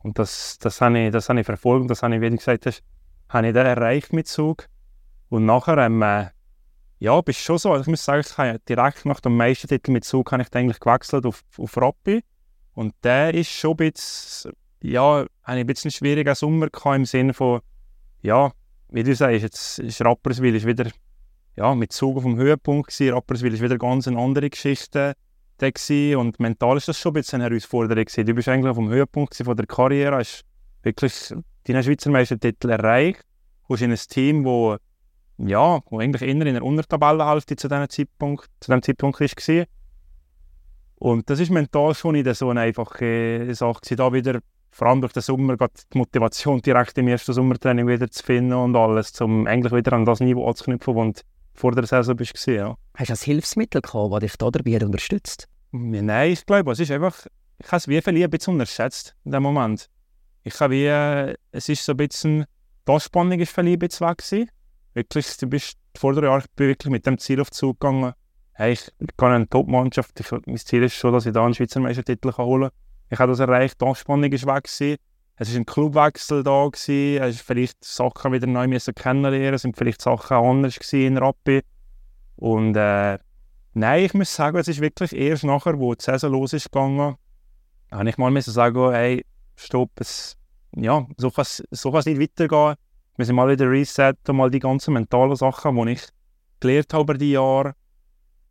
Und 0.03 0.19
das, 0.19 0.57
das 0.59 0.81
habe 0.81 0.99
ich, 0.99 1.11
das 1.11 1.29
habe 1.29 1.39
ich 1.39 1.45
verfolgt, 1.45 1.89
das 1.89 2.03
habe 2.03 2.15
ich, 2.15 2.21
wie 2.21 2.29
du 2.29 2.37
gesagt 2.37 2.67
hast, 2.67 2.83
habe 3.29 3.47
ich 3.47 3.53
da 3.53 3.63
erreicht 3.63 4.13
mit 4.13 4.27
Zug. 4.27 4.67
Und 5.33 5.47
nachher, 5.47 5.79
ähm, 5.79 5.99
äh, 6.03 6.27
ja, 6.99 7.19
bist 7.21 7.39
schon 7.39 7.57
so. 7.57 7.75
Ich 7.75 7.87
muss 7.87 8.05
sagen, 8.05 8.21
ich 8.23 8.37
habe 8.37 8.59
direkt 8.69 9.03
nach 9.03 9.19
dem 9.19 9.35
Meistertitel 9.35 9.89
mit 9.89 10.03
Zug 10.03 10.31
habe 10.31 10.43
ich 10.43 10.53
eigentlich 10.53 10.79
gewechselt 10.79 11.25
auf, 11.25 11.43
auf 11.57 11.75
Rappi. 11.75 12.23
Und 12.75 12.93
der 13.03 13.33
ist 13.33 13.49
schon 13.49 13.71
ein 13.71 13.77
bisschen, 13.77 14.51
ja, 14.83 15.25
ein 15.41 15.65
bisschen 15.65 15.89
schwieriger 15.89 16.35
Sommer 16.35 16.69
gehabt, 16.69 16.97
im 16.97 17.05
Sinne 17.05 17.33
von, 17.33 17.61
ja, 18.21 18.51
wie 18.89 19.01
du 19.01 19.15
sagst, 19.15 19.41
jetzt 19.41 19.79
ist 19.79 20.05
Rapperswil 20.05 20.53
ist 20.53 20.67
wieder 20.67 20.91
ja, 21.55 21.73
mit 21.73 21.91
Zug 21.93 22.17
auf 22.17 22.23
dem 22.25 22.37
Höhepunkt 22.37 22.91
gewesen. 22.91 23.15
Rapperswil 23.15 23.55
ist 23.55 23.61
wieder 23.61 23.79
ganz 23.79 24.07
eine 24.07 24.19
andere 24.19 24.51
Geschichte 24.51 25.15
und 25.59 26.39
mental 26.39 26.77
ist 26.77 26.89
das 26.89 26.99
schon 26.99 27.09
ein 27.09 27.13
bisschen 27.13 27.41
eine 27.41 27.49
Herausforderung 27.49 28.05
gewesen. 28.05 28.27
Du 28.27 28.35
bist 28.35 28.49
eigentlich 28.49 28.69
auf 28.69 28.77
dem 28.77 28.89
Höhepunkt 28.89 29.35
von 29.35 29.57
der 29.57 29.65
Karriere, 29.65 30.17
hast 30.17 30.45
wirklich 30.83 31.33
deinen 31.63 31.81
Schweizer 31.81 32.11
Meistertitel 32.11 32.69
erreicht, 32.69 33.25
du 33.67 33.73
in 33.73 33.91
ein 33.91 33.97
Team, 33.97 34.43
das 34.43 34.79
ja, 35.37 35.81
wo 35.89 35.99
eigentlich 35.99 36.21
eher 36.21 36.29
in 36.29 36.53
der 36.53 36.63
Untertabellenhälfte 36.63 37.55
zu 37.55 37.67
diesem 37.67 37.89
Zeitpunkt, 37.89 38.45
zu 38.59 38.71
diesem 38.71 38.81
Zeitpunkt 38.81 39.19
war. 39.19 39.65
Und 40.95 41.29
das 41.29 41.39
ist 41.39 41.51
mental 41.51 41.93
schon 41.95 42.13
nicht 42.13 42.33
so 42.35 42.49
eine 42.49 42.61
einfache 42.61 43.53
Sache. 43.53 43.95
Da 43.95 44.13
wieder, 44.13 44.39
vor 44.71 44.87
allem 44.87 45.01
durch 45.01 45.13
den 45.13 45.21
Sommer, 45.21 45.57
die 45.57 45.97
Motivation 45.97 46.61
direkt 46.61 46.97
im 46.97 47.07
ersten 47.07 47.33
Sommertraining 47.33 47.87
wieder 47.87 48.09
zu 48.09 48.23
finden 48.23 48.53
und 48.53 48.75
alles, 48.75 49.19
um 49.19 49.45
eigentlich 49.47 49.73
wieder 49.73 49.93
an 49.93 50.05
das 50.05 50.19
Niveau 50.19 50.47
anzuknüpfen, 50.47 50.95
wo 50.95 51.03
du 51.03 51.13
vor 51.53 51.71
der 51.73 51.85
Saison 51.85 52.15
bist. 52.15 52.45
Ja. 52.47 52.77
Hast 52.95 53.09
du 53.09 53.13
ein 53.13 53.19
Hilfsmittel 53.19 53.81
gehabt, 53.81 54.13
das 54.13 54.19
dich 54.21 54.37
da 54.37 54.49
dabei 54.49 54.85
unterstützt? 54.85 55.47
Nein, 55.71 56.31
ich 56.31 56.45
glaube, 56.45 56.71
es 56.71 56.79
ist 56.79 56.91
einfach, 56.91 57.25
ich 57.57 57.67
habe 57.67 57.77
es 57.77 57.87
wie 57.87 57.97
ein 57.97 58.29
bisschen 58.29 58.53
unterschätzt 58.53 59.15
in 59.25 59.31
dem 59.31 59.43
Moment. 59.43 59.89
Ich 60.43 60.59
habe 60.59 60.73
wie, 60.73 61.35
es 61.51 61.69
ist 61.69 61.83
so 61.83 61.93
ein 61.93 61.97
bisschen, 61.97 62.45
die 62.87 62.91
Anspannung 62.91 63.39
ist 63.39 63.57
ein 63.57 63.77
bisschen 63.77 64.07
weg 64.07 64.17
gewesen 64.17 64.49
wirklich, 64.93 65.37
du 65.37 65.47
bist 65.47 65.77
vor 65.95 66.13
drei 66.13 66.27
Jahren 66.27 66.43
wirklich 66.55 66.91
mit 66.91 67.05
dem 67.05 67.17
Ziel 67.17 67.41
auf 67.41 67.49
den 67.49 67.55
Zug 67.55 67.79
gegangen, 67.79 68.13
hey, 68.53 68.73
ich 68.73 68.91
in 68.99 69.11
eine 69.25 69.49
Top-Mannschaft, 69.49 70.21
mein 70.45 70.57
Ziel 70.57 70.83
ist 70.83 70.93
schon, 70.93 71.13
dass 71.13 71.25
ich 71.25 71.33
da 71.33 71.43
einen 71.43 71.53
Schweizer 71.53 71.79
Meistertitel 71.79 72.31
holen 72.37 72.69
kann. 72.69 72.77
Ich 73.09 73.19
habe 73.19 73.31
das 73.31 73.39
erreicht, 73.39 73.81
die 73.81 73.85
Anspannung 73.85 74.31
ist 74.31 74.45
weg 74.45 74.63
gewesen. 74.63 74.97
Es 75.35 75.51
war 75.51 75.59
ein 75.59 75.65
Clubwechsel 75.65 76.43
da, 76.43 76.67
gewesen. 76.67 77.23
es 77.23 77.35
ist 77.35 77.41
vielleicht 77.41 77.83
Sachen 77.83 78.31
wieder 78.31 78.47
neu 78.47 78.67
kennenlernen, 78.67 79.53
es 79.53 79.63
sind 79.63 79.75
vielleicht 79.75 80.01
Sachen 80.01 80.37
anders 80.37 80.77
in 80.93 81.17
Rappi. 81.17 81.61
Und 82.35 82.75
äh, 82.75 83.17
nein, 83.73 84.05
ich 84.05 84.13
muss 84.13 84.33
sagen, 84.33 84.57
es 84.57 84.67
ist 84.67 84.81
wirklich 84.81 85.15
erst 85.15 85.43
nachher, 85.43 85.79
wo 85.79 85.93
die 85.95 86.03
Saison 86.03 86.31
los 86.31 86.53
ist 86.53 86.71
gegangen, 86.71 87.15
habe 87.91 88.09
ich 88.09 88.17
mal 88.17 88.41
sagen, 88.41 88.91
hey, 88.91 89.25
stopp, 89.55 89.91
es, 89.99 90.37
ja, 90.75 91.05
so 91.17 91.31
kann 91.31 91.43
es 91.43 91.63
so 91.71 91.91
nicht 91.91 92.19
weitergehen. 92.19 92.75
Wir 93.15 93.23
müssen 93.23 93.35
mal 93.35 93.49
wieder 93.49 93.69
resetten, 93.69 94.35
mal 94.35 94.49
die 94.49 94.59
ganzen 94.59 94.93
mentalen 94.95 95.35
Sachen, 95.35 95.75
die 95.75 95.91
ich 95.91 96.01
gelernt 96.59 96.93
habe 96.93 97.03
über 97.03 97.13
die 97.13 97.31
Jahre, 97.31 97.75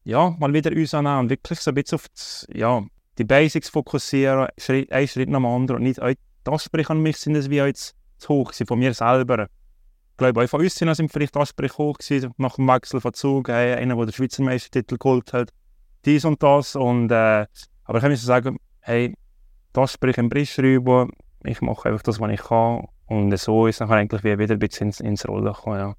ja, 0.04 0.30
mal 0.38 0.52
wieder 0.52 0.70
uns 0.70 0.94
annehmen 0.94 1.20
und 1.20 1.30
wirklich 1.30 1.60
so 1.60 1.70
ein 1.70 1.74
bisschen 1.74 1.96
auf 1.96 2.08
das, 2.08 2.46
ja, 2.52 2.82
die 3.18 3.24
Basics 3.24 3.68
fokussieren, 3.68 4.48
Schritt, 4.58 4.92
einen 4.92 5.08
Schritt 5.08 5.28
nach 5.28 5.38
dem 5.38 5.46
anderen 5.46 5.78
und 5.78 5.88
nicht 5.88 6.00
die 6.00 6.50
Ansprüche 6.50 6.90
an 6.90 7.00
mich 7.00 7.16
sind 7.16 7.34
es 7.34 7.50
wie 7.50 7.56
jetzt 7.56 7.94
zu 8.18 8.28
hoch 8.28 8.52
von 8.52 8.78
mir 8.78 8.94
selber. 8.94 9.44
Ich 9.44 10.16
glaube, 10.16 10.44
auch 10.44 10.48
von 10.48 10.60
uns 10.60 10.74
sind 10.74 11.12
vielleicht 11.12 11.36
Ansprüche 11.36 11.78
hoch 11.78 11.98
gewesen, 11.98 12.32
nach 12.36 12.56
dem 12.56 12.68
Wechsel 12.68 13.00
von 13.00 13.14
Zug, 13.14 13.48
hey, 13.48 13.74
einer, 13.74 13.96
der 13.96 14.06
den 14.06 14.12
Schweizer 14.12 14.42
Meistertitel 14.42 14.96
geholt 14.98 15.32
hat, 15.32 15.50
dies 16.04 16.24
und 16.24 16.42
das. 16.42 16.76
Und, 16.76 17.10
äh, 17.10 17.46
aber 17.84 17.98
ich 17.98 18.02
kann 18.02 18.16
sagen, 18.16 18.58
hey, 18.80 19.14
das 19.72 19.92
spricht 19.92 20.18
im 20.18 20.28
Brisch 20.28 20.58
rüber, 20.58 21.08
ich 21.44 21.60
mache 21.60 21.88
einfach 21.88 22.02
das, 22.02 22.20
was 22.20 22.30
ich 22.30 22.42
kann. 22.42 22.86
Und 23.06 23.36
so 23.38 23.66
ist 23.66 23.80
es 23.80 23.90
eigentlich 23.90 24.24
wieder 24.24 24.54
ein 24.54 24.58
bisschen 24.58 24.88
ins, 24.88 25.00
ins 25.00 25.28
Rollen 25.28 25.52
gekommen, 25.52 25.78
ja. 25.78 25.94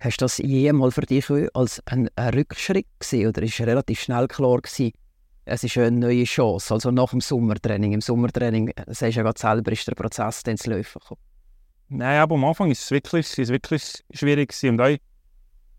Hast 0.00 0.20
du 0.20 0.24
das 0.24 0.38
jemals 0.38 0.94
für 0.94 1.02
dich 1.02 1.30
als 1.54 1.82
ein, 1.86 2.08
ein 2.16 2.34
Rückschritt 2.34 2.86
gesehen 2.98 3.28
oder 3.28 3.42
ist 3.42 3.60
relativ 3.60 4.00
schnell 4.00 4.28
klar 4.28 4.60
gewesen, 4.60 4.92
es 5.44 5.64
ist 5.64 5.76
eine 5.78 5.90
neue 5.90 6.24
Chance, 6.24 6.72
also 6.72 6.90
nach 6.90 7.10
dem 7.10 7.20
Sommertraining. 7.20 7.92
Im 7.92 8.00
Sommertraining, 8.00 8.72
sagst 8.86 9.02
du 9.02 9.06
ja 9.20 9.22
gerade 9.22 9.38
selber, 9.38 9.72
ist 9.72 9.86
der 9.86 9.94
Prozess 9.94 10.42
dann 10.42 10.56
zu 10.56 10.70
laufen 10.70 11.00
gekommen. 11.00 11.20
Nein, 11.88 12.20
aber 12.20 12.36
am 12.36 12.44
Anfang 12.44 12.70
ist 12.70 12.82
es 12.82 12.90
wirklich, 12.90 13.26
ist 13.26 13.38
es 13.38 13.48
wirklich 13.48 14.04
schwierig 14.12 14.50
gewesen. 14.50 14.70
Und 14.70 14.80
auch 14.80 14.96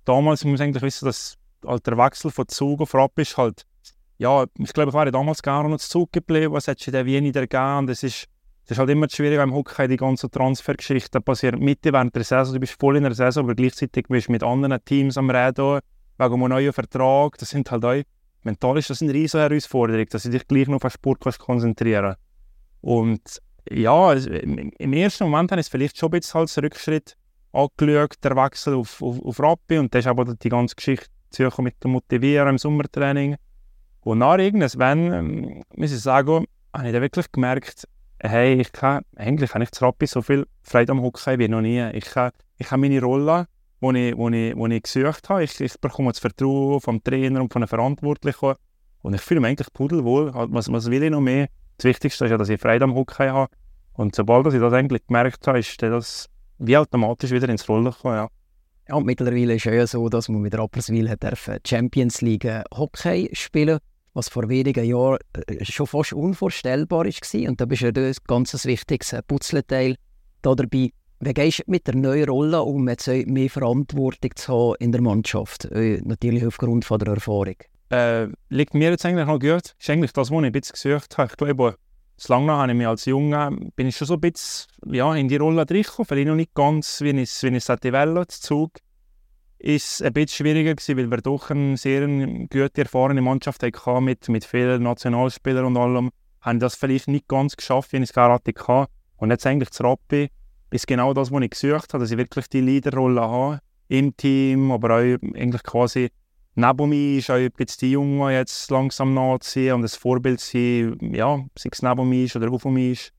damals 0.03 0.43
muss 0.43 0.59
man 0.59 0.67
eigentlich 0.67 0.83
wissen, 0.83 1.05
dass 1.05 1.37
halt 1.65 1.87
der 1.87 1.97
Wechsel 1.97 2.31
von 2.31 2.47
Zug 2.47 2.81
auf 2.81 2.93
Rapp 2.93 3.17
ist 3.17 3.37
halt, 3.37 3.65
ja, 4.17 4.45
ich 4.59 4.73
glaube, 4.73 4.89
ich 4.89 4.95
wäre 4.95 5.11
damals 5.11 5.41
gar 5.41 5.67
noch 5.67 5.77
zu 5.77 5.89
Zug 5.89 6.11
geblieben, 6.11 6.53
was 6.53 6.67
hätte 6.67 6.91
in 6.91 7.05
Wien 7.05 7.23
wieder 7.23 7.41
gegeben. 7.41 7.77
Und 7.77 7.89
ist, 7.89 8.27
das 8.63 8.71
ist 8.71 8.79
halt 8.79 8.89
immer 8.89 9.09
schwierig 9.09 9.37
beim 9.37 9.53
Hockey, 9.53 9.87
die 9.87 9.97
ganzen 9.97 10.29
Transfergeschichten 10.31 11.23
passieren 11.23 11.59
Mitte 11.59 11.91
während 11.91 12.15
der 12.15 12.23
Saison, 12.23 12.53
du 12.53 12.59
bist 12.59 12.79
voll 12.79 12.97
in 12.97 13.03
der 13.03 13.13
Saison, 13.13 13.43
aber 13.43 13.55
gleichzeitig 13.55 14.05
bist 14.07 14.27
du 14.27 14.31
mit 14.31 14.43
anderen 14.43 14.77
Teams 14.85 15.17
am 15.17 15.29
Reden, 15.29 15.79
wegen 16.17 16.33
einem 16.33 16.49
neuen 16.49 16.73
Vertrag. 16.73 17.37
Das 17.37 17.49
sind 17.49 17.69
halt 17.71 17.83
auch, 17.83 18.01
mental 18.43 18.77
ist 18.77 18.89
das 18.89 19.01
eine 19.01 19.13
riesige 19.13 19.43
Herausforderung, 19.43 20.05
dass 20.09 20.23
du 20.23 20.29
dich 20.29 20.47
gleich 20.47 20.67
noch 20.67 20.75
auf 20.75 20.81
den 20.83 20.91
Sport 20.91 21.39
konzentrieren 21.39 22.15
Und 22.81 23.41
ja, 23.69 24.13
im 24.13 24.93
ersten 24.93 25.25
Moment 25.25 25.51
habe 25.51 25.61
ich 25.61 25.67
es 25.67 25.71
vielleicht 25.71 25.97
schon 25.97 26.09
ein 26.09 26.19
bisschen 26.19 26.41
als 26.41 26.57
Rückschritt 26.57 27.17
angeschaut, 27.53 28.15
der 28.23 28.35
Wechsel 28.35 28.75
auf, 28.75 29.01
auf, 29.01 29.23
auf 29.23 29.39
Rappi 29.39 29.77
und 29.77 29.93
das 29.93 29.99
ist 29.99 30.07
aber 30.07 30.25
die 30.35 30.49
ganze 30.49 30.75
Geschichte 30.75 31.11
mit 31.59 31.83
dem 31.83 31.91
Motivieren 31.91 32.49
im 32.49 32.57
Sommertraining. 32.57 33.35
Und 34.01 34.19
nach 34.19 34.37
irgendwann, 34.37 35.13
ähm, 35.13 35.63
muss 35.75 35.91
ich 35.91 35.99
sagen, 35.99 36.45
habe 36.73 36.87
ich 36.87 36.93
dann 36.93 37.01
wirklich 37.01 37.31
gemerkt, 37.31 37.87
hey, 38.23 38.61
ich 38.61 38.71
kann, 38.71 39.03
eigentlich 39.15 39.53
habe 39.53 39.63
ich 39.63 39.71
zu 39.71 39.83
Rappi 39.83 40.05
so 40.05 40.21
viel 40.21 40.47
Freude 40.61 40.91
am 40.91 41.01
Hockey 41.01 41.39
wie 41.39 41.47
noch 41.47 41.61
nie. 41.61 41.81
Ich 41.93 42.15
habe, 42.15 42.35
ich 42.57 42.69
habe 42.69 42.81
meine 42.81 43.01
Rolle, 43.01 43.47
die 43.81 44.09
ich, 44.09 44.17
wo 44.17 44.29
ich, 44.29 44.55
wo 44.55 44.67
ich 44.67 44.83
gesucht 44.83 45.29
habe. 45.29 45.43
Ich, 45.43 45.59
ich 45.59 45.79
bekomme 45.79 46.11
das 46.11 46.19
Vertrauen 46.19 46.79
vom 46.79 47.03
Trainer 47.03 47.41
und 47.41 47.51
von 47.51 47.61
den 47.61 47.67
Verantwortlichen. 47.67 48.53
Und 49.01 49.13
ich 49.15 49.21
fühle 49.21 49.41
mich 49.41 49.49
eigentlich 49.49 49.73
pudelwohl. 49.73 50.33
Halt, 50.33 50.53
was, 50.53 50.71
was 50.71 50.89
will 50.89 51.03
ich 51.03 51.09
noch 51.09 51.21
mehr? 51.21 51.47
Das 51.77 51.85
Wichtigste 51.85 52.25
ist 52.25 52.31
ja, 52.31 52.37
dass 52.37 52.49
ich 52.49 52.61
Freude 52.61 52.83
am 52.83 52.93
Hockey 52.93 53.27
habe. 53.27 53.51
Und 53.93 54.15
sobald 54.15 54.53
ich 54.53 54.59
das 54.59 54.73
eigentlich 54.73 55.05
gemerkt 55.07 55.45
habe, 55.47 55.59
ist 55.59 55.81
das 55.81 56.29
wie 56.59 56.77
automatisch 56.77 57.31
wieder 57.31 57.49
ins 57.49 57.67
Rollen 57.67 57.85
gekommen. 57.85 58.15
Ja. 58.15 58.27
Ja, 58.87 58.95
und 58.95 59.05
mittlerweile 59.05 59.55
ist 59.55 59.65
es 59.65 59.73
ja 59.73 59.87
so, 59.87 60.09
dass 60.09 60.27
man 60.27 60.41
mit 60.41 60.57
Rapperswil 60.57 61.15
Champions 61.65 62.21
League 62.21 62.47
Hockey 62.75 63.29
spielen 63.33 63.79
was 64.13 64.29
vor 64.29 64.49
wenigen 64.49 64.85
Jahren 64.85 65.19
äh, 65.47 65.63
schon 65.65 65.87
fast 65.87 66.13
unvorstellbar 66.13 67.05
war. 67.05 67.49
Und 67.49 67.61
da 67.61 67.65
bist 67.65 67.81
du 67.81 67.87
ein 67.87 68.13
ganz 68.27 68.65
wichtiges 68.65 69.15
Puzzleteil 69.27 69.95
da 70.41 70.55
dabei. 70.55 70.91
Wie 71.23 71.33
gehst 71.33 71.59
du 71.59 71.63
mit 71.67 71.85
der 71.85 71.95
neuen 71.95 72.27
Rolle 72.27 72.63
um, 72.63 72.89
jetzt 72.89 73.07
mehr 73.07 73.49
Verantwortung 73.49 74.31
zu 74.35 74.53
haben 74.53 74.75
in 74.79 74.91
der 74.91 75.01
Mannschaft? 75.01 75.65
Äh, 75.65 76.01
natürlich 76.03 76.45
aufgrund 76.45 76.83
von 76.83 76.99
der 76.99 77.13
Erfahrung. 77.13 77.55
Äh, 77.91 78.29
liegt 78.49 78.73
mir 78.73 78.89
jetzt 78.89 79.05
eigentlich 79.05 79.27
noch 79.27 79.39
gut. 79.39 79.63
Das 79.63 79.75
ist 79.77 79.89
eigentlich 79.89 80.13
das, 80.13 80.31
was 80.31 80.39
ich 80.39 80.45
ein 80.45 80.51
bisschen 80.51 80.73
gesucht 80.73 81.17
habe. 81.17 81.29
Ich 81.29 81.37
glaube, 81.37 81.75
lange 82.27 82.51
habe 82.51 82.71
ich 82.71 82.77
mich 82.77 82.87
als 82.87 83.05
Junge, 83.05 83.55
bin 83.75 83.87
ich 83.87 83.97
schon 83.97 84.07
so 84.07 84.15
ein 84.15 84.21
bisschen 84.21 84.67
ja, 84.91 85.13
in 85.15 85.27
die 85.27 85.37
Rolle 85.37 85.61
reingekommen. 85.61 86.07
Vielleicht 86.07 86.27
noch 86.27 86.35
nicht 86.35 86.53
ganz, 86.53 87.01
wie 87.01 87.09
ich 87.09 87.29
es 87.29 87.43
wie 87.43 87.55
es 87.55 88.41
Zug 88.41 88.71
ist 89.61 90.01
ein 90.01 90.13
bisschen 90.13 90.45
schwieriger 90.45 90.75
gewesen, 90.75 90.97
weil 90.97 91.11
wir 91.11 91.17
doch 91.17 91.49
eine 91.49 91.77
sehr 91.77 92.07
gute, 92.07 92.81
erfahrene 92.81 93.21
Mannschaft 93.21 93.63
hatten 93.63 94.03
mit, 94.03 94.27
mit 94.29 94.45
vielen 94.45 94.83
Nationalspielern 94.83 95.65
und 95.65 95.77
allem. 95.77 96.09
Haben 96.41 96.59
das 96.59 96.75
vielleicht 96.75 97.07
nicht 97.07 97.27
ganz 97.27 97.55
geschafft, 97.55 97.93
wie 97.93 97.97
ich 97.97 98.03
es 98.03 98.13
gerne 98.13 98.33
hatte. 98.33 98.87
Und 99.17 99.29
jetzt 99.29 99.45
eigentlich 99.45 99.69
zu 99.69 99.83
Rappi 99.83 100.29
ist 100.71 100.87
genau 100.87 101.13
das, 101.13 101.31
was 101.31 101.41
ich 101.43 101.51
gesucht 101.51 101.93
habe, 101.93 102.03
dass 102.03 102.11
ich 102.11 102.17
wirklich 102.17 102.47
die 102.49 102.61
Leaderrolle 102.61 103.21
habe 103.21 103.59
im 103.87 104.15
Team, 104.17 104.71
aber 104.71 104.95
auch 104.95 105.17
eigentlich 105.35 105.63
quasi 105.63 106.09
neben 106.55 106.89
mir 106.89 107.17
ist 107.17 107.29
auch 107.29 107.37
jetzt 107.37 107.81
die 107.81 107.91
Jungen 107.91 108.31
jetzt 108.31 108.69
langsam 108.71 109.13
nachziehen 109.13 109.75
und 109.75 109.81
das 109.83 109.95
Vorbild 109.95 110.39
sein, 110.39 110.97
ja, 111.13 111.37
sei 111.57 111.69
es 111.71 111.81
neben 111.81 112.09
mir 112.09 112.25
ist 112.25 112.35
oder 112.35 112.51
auf 112.51 112.65
mir 112.65 112.91
ist. 112.91 113.13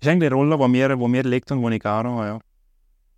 Das 0.00 0.08
ist 0.08 0.12
eigentlich 0.12 0.30
eine 0.30 0.36
Rolle, 0.36 0.58
die 0.58 0.68
mir, 0.68 0.96
die 0.96 1.08
mir 1.08 1.22
liegt 1.22 1.50
und 1.52 1.62
die 1.62 1.76
ich 1.76 1.82
gerne 1.82 2.10
habe, 2.10 2.26
ja. 2.26 2.38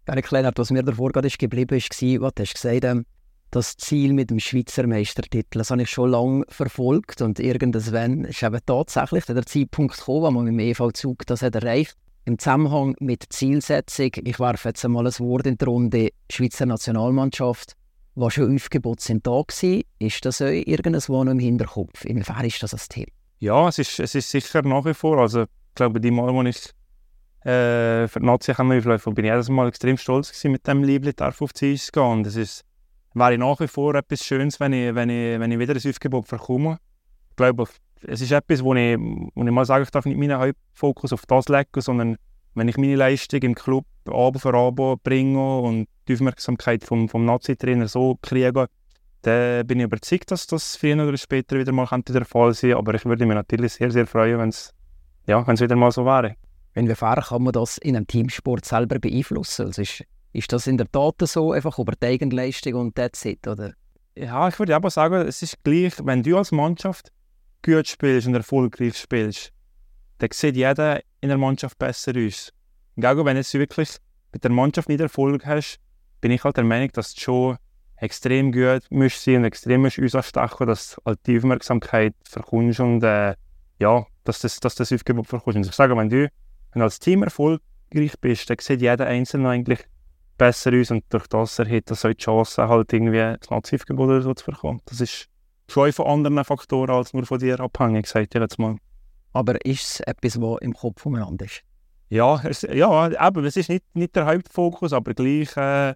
Erik 0.06 0.30
Lennart, 0.30 0.58
was 0.58 0.70
mir 0.70 0.82
davor 0.82 1.12
gerade 1.12 1.28
ist 1.28 1.38
geblieben 1.38 1.76
ist, 1.76 1.90
war, 2.02 2.20
was 2.20 2.34
du 2.34 2.42
hast 2.42 2.54
gesagt 2.54 2.84
ähm, 2.84 3.06
das 3.50 3.76
Ziel 3.76 4.12
mit 4.12 4.30
dem 4.30 4.40
Schweizer 4.40 4.86
Meistertitel. 4.86 5.58
Das 5.58 5.70
habe 5.70 5.82
ich 5.82 5.90
schon 5.90 6.10
lange 6.10 6.44
verfolgt 6.48 7.22
und 7.22 7.38
irgendwann 7.38 8.24
ist 8.24 8.42
eben 8.42 8.60
tatsächlich 8.66 9.24
der 9.24 9.46
Zeitpunkt 9.46 9.96
gekommen, 9.96 10.22
wo 10.22 10.30
man 10.30 10.44
mit 10.44 10.52
dem 10.54 10.58
EV-Zug 10.58 11.24
das 11.26 11.42
hat 11.42 11.54
erreicht 11.54 11.96
im 12.26 12.38
Zusammenhang 12.38 12.96
mit 13.00 13.24
Zielsetzung, 13.30 14.10
ich 14.24 14.40
werfe 14.40 14.68
jetzt 14.68 14.84
einmal 14.84 15.06
ein 15.06 15.18
Wort 15.18 15.46
in 15.46 15.58
die 15.58 15.64
Runde, 15.64 16.08
Schweizer 16.30 16.66
Nationalmannschaft, 16.66 17.74
was 18.14 18.34
schon 18.34 18.54
Aufgebot 18.54 19.00
sind 19.00 19.26
da 19.26 19.32
war, 19.32 19.80
ist 19.98 20.24
das 20.24 20.40
euch 20.40 20.64
irgendwo 20.66 21.22
noch 21.24 21.32
im 21.32 21.38
Hinterkopf? 21.38 22.04
Inwiefern 22.04 22.44
ist 22.44 22.62
das 22.62 22.72
ein 22.72 22.80
Thema? 22.88 23.08
Ja, 23.40 23.68
es 23.68 23.78
ist, 23.78 24.00
es 24.00 24.14
ist 24.14 24.30
sicher 24.30 24.62
nach 24.62 24.84
wie 24.84 24.94
vor. 24.94 25.18
Also, 25.18 25.42
ich 25.42 25.74
glaube, 25.74 26.00
die 26.00 26.10
Mal, 26.10 26.32
wo 26.32 26.42
ich 26.42 26.70
äh, 27.44 28.08
für 28.08 28.20
die 28.20 28.26
Nazi 28.26 28.52
laufen 28.52 29.14
bin 29.14 29.24
ich 29.24 29.30
jedes 29.30 29.48
Mal 29.50 29.68
extrem 29.68 29.96
stolz 29.98 30.28
gewesen, 30.28 30.52
mit 30.52 30.66
dem 30.66 30.82
Liebling 30.82 31.14
auf 31.18 31.52
die 31.52 31.72
Eis 31.72 31.86
zu 31.86 31.92
gehen. 31.92 32.02
Und 32.02 32.26
es 32.26 32.36
ist, 32.36 32.64
wäre 33.12 33.36
nach 33.36 33.60
wie 33.60 33.68
vor 33.68 33.94
etwas 33.94 34.24
Schönes, 34.24 34.58
wenn 34.60 34.72
ich, 34.72 34.94
wenn 34.94 35.10
ich, 35.10 35.38
wenn 35.38 35.52
ich 35.52 35.58
wieder 35.58 35.74
ein 35.74 35.90
Aufgebot 35.90 36.28
bekomme. 36.28 36.78
Ich 37.30 37.36
glaube, 37.36 37.66
es 38.06 38.20
ist 38.20 38.32
etwas, 38.32 38.64
wo 38.64 38.74
ich, 38.74 38.98
wo 38.98 39.44
ich 39.44 39.50
mal 39.50 39.64
sage, 39.64 39.84
ich 39.84 39.90
darf 39.90 40.06
nicht 40.06 40.18
meinen 40.18 40.38
Hauptfokus 40.38 41.12
auf 41.12 41.26
das 41.26 41.48
legen, 41.48 41.80
sondern 41.80 42.16
wenn 42.54 42.68
ich 42.68 42.76
meine 42.76 42.96
Leistung 42.96 43.40
im 43.42 43.54
Club 43.54 43.84
Abo 44.06 44.38
für 44.38 44.54
Abo 44.54 44.96
bringe 45.02 45.58
und 45.58 45.88
die 46.08 46.14
Aufmerksamkeit 46.14 46.84
vom, 46.84 47.08
vom 47.08 47.24
Nazi-Trainer 47.24 47.88
so 47.88 48.18
kriege, 48.22 48.68
dann 49.22 49.66
bin 49.66 49.80
ich 49.80 49.84
überzeugt, 49.84 50.30
dass 50.30 50.46
das 50.46 50.76
früher 50.76 51.06
oder 51.06 51.16
später 51.16 51.58
wieder 51.58 51.72
mal 51.72 51.88
der 51.90 52.24
Fall 52.24 52.54
sein 52.54 52.70
könnte. 52.70 52.76
Aber 52.78 52.94
ich 52.94 53.04
würde 53.04 53.26
mich 53.26 53.34
natürlich 53.34 53.72
sehr, 53.72 53.90
sehr 53.90 54.06
freuen, 54.06 54.38
wenn 54.38 54.48
es 54.50 54.72
ja, 55.26 55.46
wieder 55.46 55.76
mal 55.76 55.90
so 55.90 56.04
wäre. 56.04 56.36
Wenn 56.74 56.88
wir 56.88 56.96
fahren, 56.96 57.22
kann 57.22 57.42
man 57.42 57.52
das 57.52 57.78
in 57.78 57.96
einem 57.96 58.06
Teamsport 58.06 58.64
selber 58.64 58.98
beeinflussen. 58.98 59.66
Also 59.66 59.82
ist, 59.82 60.04
ist 60.32 60.52
das 60.52 60.66
in 60.66 60.76
der 60.76 60.90
Tat 60.90 61.16
so, 61.22 61.52
einfach 61.52 61.78
über 61.78 61.92
die 61.92 62.06
Eigenleistung 62.06 62.74
und 62.74 62.96
that's 62.96 63.24
it, 63.24 63.46
oder? 63.46 63.72
Ja, 64.16 64.48
ich 64.48 64.58
würde 64.58 64.76
aber 64.76 64.90
sagen, 64.90 65.26
es 65.26 65.42
ist 65.42 65.62
gleich, 65.64 65.94
wenn 66.04 66.22
du 66.22 66.36
als 66.36 66.52
Mannschaft 66.52 67.10
gut 67.64 67.88
spielst 67.88 68.26
und 68.26 68.34
erfolgreich 68.34 68.96
spielst, 68.96 69.52
dann 70.18 70.30
sieht 70.32 70.56
jeder 70.56 71.00
in 71.20 71.28
der 71.28 71.38
Mannschaft 71.38 71.78
besser 71.78 72.12
aus. 72.16 72.52
Und 72.96 73.06
auch 73.06 73.24
wenn 73.24 73.36
du 73.36 73.52
wirklich 73.54 73.96
mit 74.32 74.44
der 74.44 74.50
Mannschaft 74.50 74.88
nicht 74.88 75.00
Erfolg 75.00 75.46
hast, 75.46 75.78
bin 76.20 76.30
ich 76.30 76.44
halt 76.44 76.56
der 76.56 76.64
Meinung, 76.64 76.90
dass 76.92 77.14
du 77.14 77.20
schon 77.20 77.56
extrem 77.96 78.52
gut 78.52 78.82
musst 78.90 79.24
sein 79.24 79.36
und 79.36 79.44
extrem 79.44 79.82
musst 79.82 79.98
uns 79.98 80.14
anstechen, 80.14 80.66
dass 80.66 80.96
halt 81.04 81.20
die 81.26 81.38
Aufmerksamkeit 81.38 82.14
verkommst 82.24 82.80
und 82.80 83.02
äh, 83.02 83.34
ja, 83.78 84.06
dass 84.24 84.40
das, 84.40 84.60
dass 84.60 84.74
das 84.74 84.92
Aufgebot 84.92 85.26
verkommst. 85.26 85.56
Und 85.56 85.66
ich 85.66 85.72
sage, 85.72 85.96
wenn 85.96 86.08
du, 86.08 86.28
wenn 86.74 86.80
du 86.80 86.84
als 86.84 86.98
Team 86.98 87.22
erfolgreich 87.22 88.14
bist, 88.20 88.50
dann 88.50 88.56
sieht 88.60 88.82
jeder 88.82 89.06
Einzelne 89.06 89.48
eigentlich 89.48 89.80
besser 90.36 90.72
aus 90.74 90.90
und 90.90 91.04
durch 91.10 91.28
das 91.28 91.58
erhält 91.58 91.88
er 91.90 91.96
so 91.96 92.08
die 92.08 92.16
Chance, 92.16 92.68
halt 92.68 92.92
irgendwie 92.92 93.36
das 93.40 93.48
Nazi-Aufgebot 93.50 94.08
oder 94.08 94.22
so 94.22 94.34
zu 94.34 94.50
bekommen. 94.50 94.80
Das 94.86 95.00
ist 95.00 95.28
schon 95.68 95.92
von 95.92 96.06
anderen 96.06 96.44
Faktoren 96.44 96.90
als 96.90 97.14
nur 97.14 97.24
von 97.24 97.38
dir 97.38 97.60
abhängig, 97.60 98.06
sagt 98.06 98.34
ihr 98.34 98.40
jetzt 98.40 98.58
mal. 98.58 98.76
Aber 99.32 99.64
ist 99.64 99.82
es 99.82 100.00
etwas, 100.00 100.40
was 100.40 100.58
im 100.60 100.74
Kopf 100.74 101.06
umeinander 101.06 101.44
ist? 101.44 101.62
Ja, 102.08 102.40
es, 102.44 102.62
ja 102.62 103.28
eben, 103.28 103.44
es 103.44 103.56
ist 103.56 103.68
nicht, 103.68 103.84
nicht 103.94 104.14
der 104.14 104.26
Hauptfokus, 104.26 104.92
aber 104.92 105.14
gleich 105.14 105.56
äh, 105.56 105.90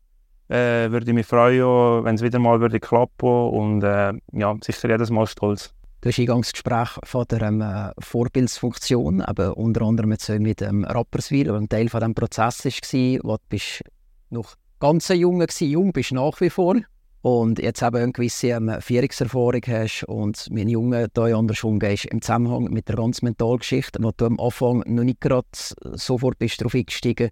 äh, 0.49 0.91
würde 0.91 1.07
ich 1.07 1.13
mich 1.13 1.27
freuen, 1.27 2.05
wenn 2.05 2.15
es 2.15 2.23
wieder 2.23 2.39
mal 2.39 2.61
würde 2.61 2.81
klappen 2.81 3.51
und 3.51 3.83
äh, 3.83 4.13
ja, 4.33 4.57
sicher 4.63 4.89
jedes 4.89 5.11
Mal 5.11 5.27
stolz. 5.27 5.75
Du 6.01 6.11
hast 6.11 6.19
Eingangsgespräch 6.21 6.91
von 7.03 7.25
der 7.29 7.43
ähm, 7.43 7.93
Vorbildsfunktion, 7.99 9.21
aber 9.21 9.57
unter 9.57 9.83
anderem 9.83 10.13
jetzt 10.13 10.29
mit 10.29 10.63
ähm, 10.63 10.85
Rapperswil, 10.85 11.51
ein 11.51 11.69
Teil 11.69 11.89
von 11.89 11.99
diesem 11.99 12.15
Prozess 12.15 12.65
war, 12.65 13.19
wo 13.25 13.37
du 13.37 13.43
bist 13.49 13.83
noch 14.31 14.55
ganz 14.79 15.09
jung 15.09 15.41
warst, 15.41 15.61
jung 15.61 15.93
bist 15.93 16.13
nach 16.13 16.41
wie 16.41 16.51
vor, 16.51 16.77
und 17.23 17.59
jetzt 17.59 17.83
eben 17.83 17.97
eine 17.97 18.13
gewisse 18.13 18.51
ähm, 18.51 18.77
Führungserfahrung 18.81 19.61
hast 19.67 20.05
und 20.05 20.47
mein 20.53 20.69
Junge 20.69 21.09
da 21.13 21.25
anders 21.37 21.65
umgehst 21.65 22.05
im 22.05 22.23
Zusammenhang 22.23 22.65
mit 22.71 22.89
der 22.89 22.95
ganzen 22.95 23.25
Mentalgeschichte, 23.25 23.99
wo 24.01 24.13
du 24.17 24.27
am 24.27 24.39
Anfang 24.39 24.85
noch 24.87 25.03
nicht 25.03 25.21
gerade 25.21 25.49
sofort 25.53 26.39
bist 26.39 26.61
darauf 26.61 26.77
eingestiegen, 26.77 27.31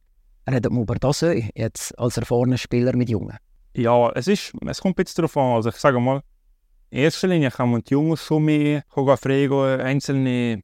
redet 0.51 0.73
man 0.73 0.83
über 0.83 0.97
das 0.97 1.25
jetzt 1.55 1.97
als 2.01 2.17
erfahrener 2.17 2.59
Spieler 2.59 2.97
mit 2.97 3.11
Jungen? 3.11 3.37
Ja, 3.77 4.11
es, 4.13 4.27
ist, 4.27 4.55
es 4.67 4.81
kommt 4.81 4.97
bisschen 4.97 5.23
darauf 5.23 5.37
an. 5.37 5.55
Also 5.55 5.69
ich 5.69 5.77
sage 5.77 6.01
mal, 6.01 6.23
erster 6.91 7.29
Linie 7.29 7.51
kann 7.51 7.71
man 7.71 7.83
die 7.83 7.93
Jungen 7.93 8.17
schon 8.17 8.45
mehr 8.45 8.83
fragen, 8.89 9.81
einzelne, 9.81 10.63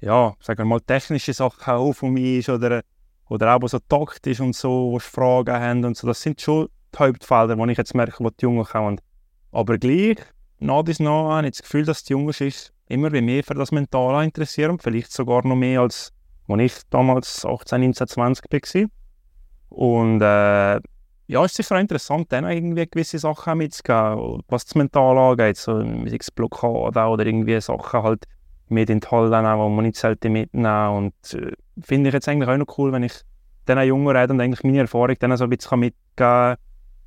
ja, 0.00 0.34
sagen 0.40 0.58
wir 0.58 0.64
mal, 0.64 0.80
technische 0.80 1.32
Sachen 1.32 1.74
auch 1.74 1.92
von 1.92 2.12
mir 2.12 2.38
ist 2.38 2.48
oder, 2.48 2.82
oder 3.28 3.56
auch 3.56 3.68
so 3.68 3.78
taktisch 3.78 4.40
und 4.40 4.54
so, 4.54 4.92
wo 4.92 4.98
sie 4.98 5.08
Fragen 5.08 5.54
haben 5.54 5.84
und 5.84 5.96
so. 5.96 6.06
Das 6.06 6.20
sind 6.20 6.40
schon 6.40 6.68
die 6.94 6.98
Hauptfelder, 6.98 7.58
wo 7.58 7.66
ich 7.66 7.78
jetzt 7.78 7.94
merke, 7.94 8.22
wo 8.22 8.30
die 8.30 8.42
Jungen 8.42 8.64
kommen. 8.64 9.00
Aber 9.52 9.78
gleich, 9.78 10.18
nach 10.58 10.82
dies 10.82 11.00
nach, 11.00 11.36
habe 11.36 11.46
ich 11.46 11.52
das 11.52 11.62
Gefühl, 11.62 11.84
dass 11.84 12.04
die 12.04 12.12
Jungen 12.12 12.34
immer 12.88 13.10
mehr 13.10 13.42
für 13.42 13.54
das 13.54 13.72
Mentale 13.72 14.24
interessieren, 14.24 14.78
vielleicht 14.78 15.12
sogar 15.12 15.46
noch 15.46 15.56
mehr 15.56 15.80
als 15.80 16.12
als 16.48 16.62
ich 16.62 16.82
damals 16.90 17.44
18, 17.44 17.80
19, 17.80 18.06
20 18.06 18.52
war. 18.52 18.88
Und 19.68 20.22
äh, 20.22 20.80
ja, 21.28 21.44
es 21.44 21.52
ist 21.52 21.56
sicher 21.56 21.80
interessant, 21.80 22.30
dann 22.30 22.48
irgendwie 22.48 22.86
gewisse 22.86 23.18
Sachen 23.18 23.58
mitzugeben, 23.58 24.42
was 24.48 24.64
das 24.64 24.74
Mental 24.74 25.18
angeht, 25.18 25.56
so 25.56 25.80
wie 25.80 26.18
Blockade 26.34 27.00
oder 27.00 27.26
irgendwie 27.26 27.60
Sachen 27.60 28.02
halt 28.02 28.24
mit 28.68 28.90
in 28.90 29.00
die 29.00 29.06
Halle 29.08 29.30
die 29.30 29.42
man 29.42 29.84
nicht 29.84 29.96
selten 29.96 30.32
mitnehmen 30.32 30.88
Und 30.96 31.34
äh, 31.34 31.52
finde 31.82 32.08
ich 32.08 32.14
jetzt 32.14 32.28
eigentlich 32.28 32.48
auch 32.48 32.56
noch 32.56 32.78
cool, 32.78 32.92
wenn 32.92 33.02
ich 33.02 33.12
diesen 33.66 33.82
Jungen 33.82 34.16
rede 34.16 34.32
und 34.32 34.40
eigentlich 34.40 34.64
meine 34.64 34.80
Erfahrung 34.80 35.16
dann 35.18 35.36
so 35.36 35.44
ein 35.44 35.50
bisschen 35.50 35.80
mitgeben 35.80 35.96
kann. 36.16 36.56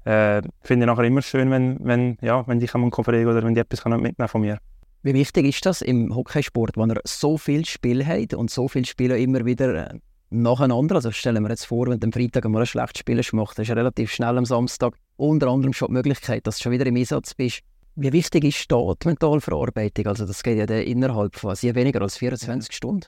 Äh, 0.05 0.41
finde 0.61 0.85
ich 0.85 0.87
nachher 0.87 1.03
immer 1.03 1.21
schön, 1.21 1.51
wenn, 1.51 1.77
wenn, 1.81 2.17
ja, 2.21 2.45
wenn 2.47 2.59
die 2.59 2.67
kommen 2.67 2.91
fragen 2.91 3.27
oder 3.27 3.43
wenn 3.43 3.53
die 3.53 3.61
etwas 3.61 3.83
mitnehmen 3.85 4.27
von 4.27 4.41
mir. 4.41 4.59
Wie 5.01 5.13
wichtig 5.13 5.45
ist 5.45 5.65
das 5.65 5.81
im 5.81 6.13
Hockeysport, 6.13 6.77
wenn 6.77 6.89
er 6.89 7.01
so 7.05 7.37
viel 7.37 7.65
Spiel 7.65 8.05
hat 8.05 8.33
und 8.33 8.49
so 8.49 8.67
viele 8.67 8.85
Spieler 8.85 9.17
immer 9.17 9.45
wieder 9.45 9.93
nacheinander? 10.29 10.95
Also 10.95 11.11
stellen 11.11 11.43
wir 11.43 11.49
jetzt 11.49 11.65
vor, 11.65 11.87
wenn 11.87 11.99
du 11.99 12.05
am 12.07 12.11
Freitag 12.11 12.45
mal 12.45 12.61
ein 12.61 12.65
schlechtes 12.65 12.99
Spiel 12.99 13.21
machst, 13.33 13.59
hast 13.59 13.69
du 13.69 13.75
relativ 13.75 14.11
schnell 14.11 14.37
am 14.37 14.45
Samstag 14.45 14.95
unter 15.17 15.47
anderem 15.47 15.73
schon 15.73 15.89
die 15.89 15.93
Möglichkeit, 15.93 16.47
dass 16.47 16.57
du 16.57 16.63
schon 16.63 16.71
wieder 16.71 16.85
im 16.85 16.95
Einsatz 16.95 17.33
bist. 17.33 17.61
Wie 17.95 18.13
wichtig 18.13 18.43
ist 18.45 18.71
da 18.71 18.93
die 19.01 19.07
Mentalverarbeitung? 19.07 20.07
Also 20.07 20.25
das 20.25 20.41
geht 20.43 20.57
ja 20.57 20.65
dann 20.65 20.83
innerhalb 20.83 21.35
von 21.35 21.55
sehr 21.55 21.75
weniger 21.75 22.01
als 22.01 22.17
24 22.17 22.73
Stunden. 22.73 23.07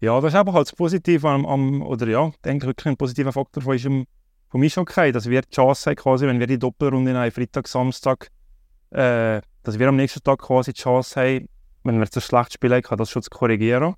Ja, 0.00 0.18
das 0.20 0.32
ist 0.32 0.38
aber 0.38 0.54
halt 0.54 0.66
das 0.66 0.74
Positive 0.74 1.28
am, 1.28 1.44
am 1.44 1.82
oder 1.82 2.08
ja, 2.08 2.32
denke 2.44 2.66
wirklich 2.66 2.86
ein 2.86 2.96
positiver 2.96 3.32
Faktor 3.32 3.62
von, 3.62 3.72
unserem, 3.72 4.06
mir 4.54 4.70
schon 4.70 4.82
okay, 4.82 5.12
dass 5.12 5.28
wir 5.28 5.42
die 5.42 5.50
Chance 5.50 5.90
haben, 5.90 5.96
quasi, 5.96 6.26
wenn 6.26 6.40
wir 6.40 6.46
die 6.46 6.58
Doppelrunde 6.58 7.14
haben, 7.14 7.30
Freitag, 7.30 7.68
Samstag, 7.68 8.30
äh, 8.90 9.42
dass 9.62 9.78
wir 9.78 9.88
am 9.88 9.96
nächsten 9.96 10.22
Tag 10.22 10.40
quasi 10.40 10.72
die 10.72 10.80
Chance 10.80 11.20
haben, 11.20 11.48
wenn 11.84 11.98
wir 11.98 12.10
zu 12.10 12.20
schlecht 12.20 12.54
spielen, 12.54 12.82
kann 12.82 12.98
das 12.98 13.10
schon 13.10 13.22
zu 13.22 13.30
korrigieren. 13.30 13.94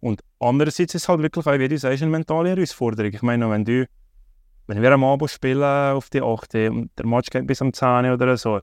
Und 0.00 0.22
andererseits 0.38 0.94
ist 0.94 1.02
es 1.02 1.08
halt 1.08 1.22
wirklich 1.22 1.46
auch, 1.46 1.58
wie 1.58 1.68
du 1.68 1.78
sagst, 1.78 2.02
eine 2.02 2.10
mentale 2.10 2.50
Herausforderung. 2.50 3.12
Ich 3.12 3.22
meine, 3.22 3.50
wenn 3.50 3.64
du, 3.64 3.86
wenn 4.66 4.80
wir 4.80 4.92
am 4.92 5.04
Abend 5.04 5.30
spielen 5.30 5.62
auf 5.62 6.10
die 6.10 6.22
8. 6.22 6.54
und 6.70 6.90
der 6.96 7.06
Match 7.06 7.30
geht 7.30 7.46
bis 7.46 7.60
um 7.60 7.72
10 7.72 8.12
oder 8.12 8.36
so, 8.36 8.60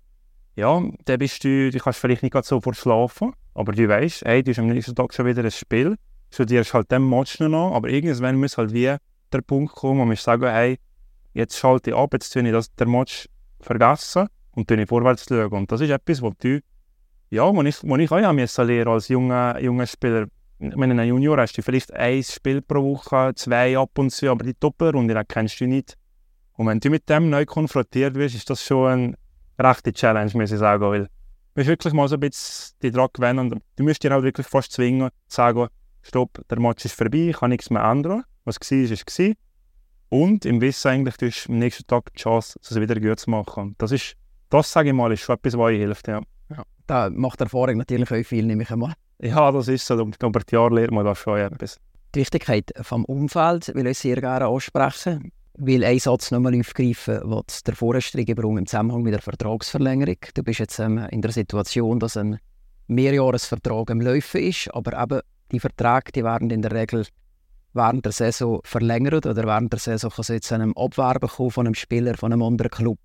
ja, 0.56 0.82
dann 1.04 1.20
bist 1.20 1.44
du, 1.44 1.70
du 1.70 1.80
kannst 1.80 2.00
vielleicht 2.00 2.24
nicht 2.24 2.46
sofort 2.46 2.77
schlafen, 2.77 3.34
aber 3.54 3.74
du 3.74 3.88
weißt, 3.88 4.24
hey, 4.24 4.42
du 4.42 4.51
hast 4.51 4.60
am 4.60 4.68
nächsten 4.68 4.96
Tag 4.96 5.13
schon 5.13 5.25
wieder 5.25 5.44
ein 5.44 5.51
Spiel, 5.51 5.98
studierst 6.32 6.74
halt 6.74 6.89
den 6.92 7.10
Match 7.10 7.39
noch 7.39 7.48
an, 7.48 7.74
aber 7.74 7.89
irgendwann 7.89 8.38
muss 8.38 8.58
halt 8.58 8.74
wie 8.74 8.96
der 9.34 9.42
Punkt 9.42 9.75
kommen, 9.75 10.00
wo 10.00 10.10
wir 10.10 10.15
sagen, 10.15 10.50
hey, 10.50 10.77
jetzt 11.34 11.58
schalte 11.58 11.89
ich 11.89 11.96
ab, 11.96 12.13
jetzt 12.13 12.32
tue 12.32 12.48
ich 12.48 12.68
den 12.80 12.89
Match 12.89 13.27
vergessen 13.60 14.27
und 14.51 14.72
dann 14.72 14.88
vorwärts 14.88 15.25
schauen. 15.27 15.51
Und 15.51 15.72
das 15.72 15.82
ist 15.82 15.89
etwas, 15.89 16.22
was 16.22 16.34
du, 16.39 16.62
ja, 17.30 17.54
wo 17.54 17.62
ich, 17.63 17.84
wo 17.84 17.98
ich 17.98 18.10
auch 18.10 18.18
lernen 18.18 18.88
als 18.88 19.08
junger, 19.10 19.60
junger 19.60 19.88
Spieler. 19.88 20.27
Ich 20.60 20.76
meine, 20.76 21.00
ein 21.00 21.08
Junior 21.08 21.38
hast 21.38 21.58
du 21.58 21.62
vielleicht 21.62 21.94
ein 21.94 22.24
Spiel 22.24 22.62
pro 22.62 22.82
Woche, 22.82 23.34
zwei 23.36 23.78
ab 23.78 23.98
und 23.98 24.12
zu, 24.12 24.30
aber 24.30 24.46
die 24.46 24.56
Doppelrunde, 24.58 25.14
die 25.14 25.22
kennst 25.28 25.60
du 25.60 25.68
nicht. 25.68 25.98
Und 26.53 26.68
wenn 26.68 26.79
du 26.79 26.90
mit 26.90 27.10
dem 27.10 27.29
neu 27.29 27.46
konfrontiert 27.46 28.16
wirst, 28.16 28.36
ist 28.36 28.50
das 28.50 28.64
schon 28.64 28.88
eine 28.88 29.18
rechte 29.60 29.92
Challenge, 29.92 30.32
muss 30.34 30.51
ich 30.51 30.60
sagen. 30.60 30.82
Weil 30.84 31.03
du 31.03 31.10
musst 31.56 31.68
wirklich 31.68 31.94
mal 31.94 32.08
so 32.08 32.16
ein 32.16 32.22
bisschen 32.22 32.75
die 32.82 32.92
Druck 32.92 33.16
gewinnen 33.16 33.40
und 33.40 33.62
du 33.75 33.84
musst 33.84 34.01
dir 34.03 34.12
halt 34.12 34.24
wirklich 34.24 34.48
fast 34.48 34.72
zwingen, 34.72 35.10
zu 35.27 35.36
sagen, 35.36 35.68
stopp, 36.01 36.42
der 36.50 36.60
Match 36.60 36.86
ist 36.86 36.96
vorbei, 36.96 37.29
ich 37.29 37.38
kann 37.38 37.50
nichts 37.50 37.70
mehr 37.70 37.84
ändern. 37.84 38.24
Was 38.46 38.58
war, 38.60 38.77
ist, 38.77 39.20
war. 39.20 39.34
Und 40.10 40.46
im 40.46 40.62
Wissen 40.62 40.88
eigentlich, 40.88 41.18
du 41.18 41.27
hast 41.27 41.50
am 41.50 41.60
nächsten 41.60 41.86
Tag 41.88 42.14
die 42.14 42.22
Chance, 42.22 42.58
es 42.62 42.79
wieder 42.79 43.00
gut 43.00 43.20
zu 43.20 43.29
machen. 43.29 43.75
Das 43.77 43.92
ist 43.92 44.16
das, 44.50 44.72
sage 44.72 44.90
ich 44.90 44.96
mal, 44.96 45.12
ist 45.12 45.22
schon 45.22 45.36
etwas, 45.36 45.53
was 45.53 45.60
euch 45.60 45.77
hilft. 45.77 46.08
Ja. 46.08 46.22
ja. 46.50 46.64
Da 46.88 47.10
macht 47.10 47.42
Erfahrung 47.42 47.77
natürlich 47.77 48.12
auch 48.12 48.25
viel, 48.25 48.46
nehme 48.46 48.64
ich 48.64 48.72
einmal. 48.72 48.94
Ja, 49.20 49.51
das 49.51 49.68
ist 49.68 49.86
so. 49.86 49.96
Über 49.96 50.40
die 50.40 50.56
Jahre 50.56 50.75
lernt 50.75 50.92
man 50.92 51.06
das 51.06 51.18
schon 51.18 51.38
etwas. 51.38 51.78
Die 52.14 52.20
Wichtigkeit 52.20 52.72
vom 52.82 53.06
Umfeld 53.06 53.74
will 53.75 53.88
ich 53.88 54.00
sehr 54.00 54.20
gerne 54.22 54.48
ansprechen. 54.48 55.32
Ich 55.58 55.66
will 55.66 55.84
einen 55.84 56.00
Satz 56.00 56.32
nochmal 56.32 56.60
aufgreifen, 56.60 57.22
was 57.24 57.64
der 57.64 57.75
vorherige 57.75 58.36
Brung 58.36 58.58
im 58.58 58.66
Zusammenhang 58.66 59.04
mit 59.04 59.14
der 59.14 59.22
Vertragsverlängerung. 59.22 60.18
Du 60.34 60.44
bist 60.44 60.60
jetzt 60.60 60.80
ähm, 60.80 60.98
in 61.12 61.22
der 61.22 61.32
Situation, 61.32 62.00
dass 62.00 62.18
ein 62.18 62.40
Mehrjahresvertrag 62.88 63.90
im 63.90 64.01
Laufen 64.01 64.42
ist, 64.42 64.74
aber 64.74 65.01
eben 65.01 65.22
die 65.51 65.60
Verträge 65.60 66.12
die 66.14 66.24
werden 66.24 66.50
in 66.50 66.62
der 66.62 66.72
Regel 66.72 67.06
während 67.74 68.06
der 68.06 68.12
Saison 68.12 68.62
verlängert 68.64 69.25
oder 69.25 69.44
während 69.44 69.72
der 69.74 69.80
Saison 69.80 70.10
kann 70.10 70.22
es 70.22 70.28
jetzt 70.30 70.51
einem 70.51 70.74
Abwerben 70.78 71.30
kommen 71.30 71.51
von 71.51 71.68
einem 71.68 71.75
Spieler 71.75 72.16
von 72.16 72.32
einem 72.32 72.44
anderen 72.44 72.72
Club. 72.72 72.98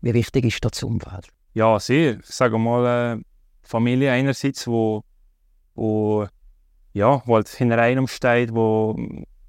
Wie 0.00 0.14
wichtig 0.14 0.44
ist 0.44 0.64
das 0.64 0.82
Umfeld? 0.82 1.28
Ja, 1.54 1.78
sehr. 1.78 2.18
Ich 2.18 2.26
sage 2.26 2.58
mal, 2.58 3.16
äh, 3.16 3.22
Familie 3.62 4.12
einerseits, 4.12 4.66
wo, 4.66 5.02
wo, 5.76 6.26
ja, 6.92 7.22
wo 7.26 7.36
halt 7.36 7.48
hinter 7.48 7.78
einem 7.78 8.08
steht, 8.08 8.54
wo, 8.54 8.96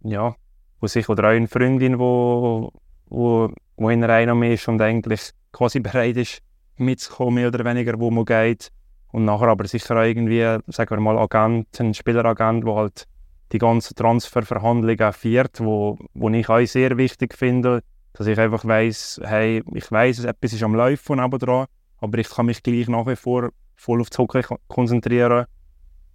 ja, 0.04 0.36
wo 0.80 0.88
sich, 0.88 1.10
oder 1.10 1.26
auch 1.26 1.34
eine 1.34 1.48
Freundin, 1.48 2.00
wo, 2.00 2.72
wo, 3.08 3.50
wo 3.78 3.90
hinter 3.90 4.10
einem 4.10 4.44
ist 4.44 4.68
und 4.68 4.82
eigentlich 4.82 5.32
quasi 5.52 5.80
bereit 5.80 6.18
ist, 6.18 6.42
mitzukommen, 6.78 7.36
mehr 7.36 7.48
oder 7.48 7.66
weniger, 7.66 8.00
wo 8.00 8.12
man 8.12 8.26
geht. 8.26 8.70
Und 9.12 9.26
nachher 9.26 9.48
aber 9.48 9.68
sicher 9.68 9.96
auch 9.96 10.04
irgendwie, 10.04 10.42
sagen 10.68 10.90
wir 10.90 11.00
mal, 11.00 11.18
Agent, 11.18 11.80
ein 11.80 11.94
Spieleragent, 11.94 12.66
der 12.66 12.76
halt 12.76 13.08
die 13.52 13.58
ganzen 13.58 13.96
Transferverhandlungen 13.96 15.14
führt, 15.14 15.60
wo, 15.62 15.98
wo 16.14 16.30
ich 16.30 16.50
auch 16.50 16.66
sehr 16.66 16.98
wichtig 16.98 17.34
finde, 17.34 17.82
dass 18.14 18.28
ich 18.28 18.38
einfach 18.38 18.66
weiß, 18.66 19.22
hey, 19.24 19.64
ich 19.74 19.92
weiß, 19.92 20.26
etwas 20.26 20.54
ist 20.54 20.64
am 20.64 20.76
Laufen 20.76 21.18
dran, 21.18 21.68
aber 22.00 22.18
ich 22.18 22.30
kann 22.30 22.48
mich 22.48 22.62
gleich 22.62 22.88
nach 22.88 23.08
wie 23.08 23.16
vor 23.16 23.50
voll 23.76 24.02
auf 24.02 24.10
das 24.10 24.18
Hockey 24.18 24.42
konzentrieren. 24.68 25.46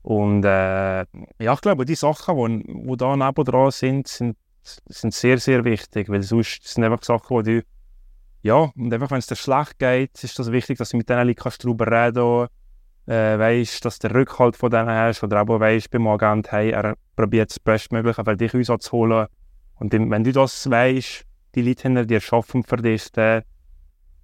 Und 0.02 0.44
äh, 0.44 1.04
ja, 1.38 1.54
ich 1.54 1.60
glaube, 1.60 1.84
die 1.84 1.94
Sachen, 1.94 2.36
die, 2.36 2.88
die 2.90 2.96
da 2.96 3.32
dran 3.32 3.70
sind, 3.70 4.08
sind, 4.08 4.36
sind 4.62 5.14
sehr, 5.14 5.38
sehr 5.38 5.64
wichtig, 5.64 6.08
weil 6.08 6.22
sonst 6.22 6.66
sind 6.66 6.84
einfach 6.84 7.02
Sachen, 7.02 7.42
die 7.44 7.60
du 7.60 7.62
ja, 8.42 8.72
und 8.76 8.92
einfach 8.92 9.12
wenn 9.12 9.18
es 9.18 9.28
dir 9.28 9.36
schlecht 9.36 9.78
geht, 9.78 10.24
ist 10.24 10.36
das 10.36 10.50
wichtig, 10.50 10.76
dass 10.78 10.90
du 10.90 10.96
mit 10.96 11.08
Leuten 11.08 11.52
darüber 11.60 11.86
reden 11.86 12.48
äh, 13.06 13.38
weißt, 13.38 13.84
dass 13.84 13.98
du 13.98 14.08
den 14.08 14.16
Rückhalt 14.16 14.56
von 14.56 14.70
denen 14.70 14.88
hast 14.88 15.22
oder 15.22 15.42
auch 15.42 15.60
weißt 15.60 15.90
beim 15.90 16.06
Agent, 16.06 16.50
hey, 16.52 16.70
er 16.70 16.96
probiert 17.16 17.50
das 17.50 17.58
Bestmögliche 17.58 18.24
für 18.24 18.36
dich 18.36 18.54
Einsatz 18.54 18.92
holen. 18.92 19.26
Und 19.76 19.92
wenn 19.92 20.24
du 20.24 20.32
das 20.32 20.68
weißt, 20.68 21.24
die 21.54 21.62
Leute 21.62 21.82
hinter 21.82 22.04
dir 22.04 22.20
arbeiten 22.30 22.62
für 22.62 22.76
dich, 22.76 23.10
dann 23.12 23.42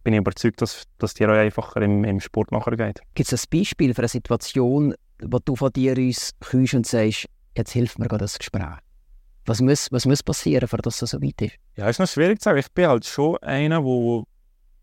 bin 0.05 0.15
ich 0.15 0.21
überzeugt, 0.21 0.63
dass, 0.63 0.85
dass 0.99 1.15
dir 1.15 1.29
auch 1.29 1.35
einfacher 1.35 1.83
im, 1.83 2.05
im 2.05 2.21
Sport 2.21 2.53
nachher 2.53 2.77
geht. 2.77 3.01
Gibt 3.15 3.33
es 3.33 3.45
ein 3.45 3.59
Beispiel 3.59 3.95
für 3.95 4.03
eine 4.03 4.09
Situation, 4.09 4.95
wo 5.23 5.39
du 5.39 5.57
von 5.57 5.73
dir 5.73 5.97
uns 5.97 6.33
kommst 6.41 6.75
und 6.75 6.87
sagst, 6.87 7.27
jetzt 7.57 7.73
hilft 7.73 7.99
mir 7.99 8.09
das 8.09 8.39
Gespräch? 8.39 8.79
Was 9.47 9.61
muss, 9.61 9.91
was 9.91 10.05
muss 10.05 10.23
passieren, 10.23 10.69
damit 10.71 10.87
es 10.87 10.99
so 10.99 11.23
weit 11.23 11.41
ist? 11.41 11.55
Ja, 11.77 11.89
ist 11.89 11.99
noch 11.99 12.09
schwierig 12.09 12.41
zu 12.41 12.45
sagen. 12.45 12.59
Ich 12.59 12.71
bin 12.73 12.87
halt 12.87 13.07
schon 13.07 13.37
einer, 13.39 13.83
wo 13.83 14.25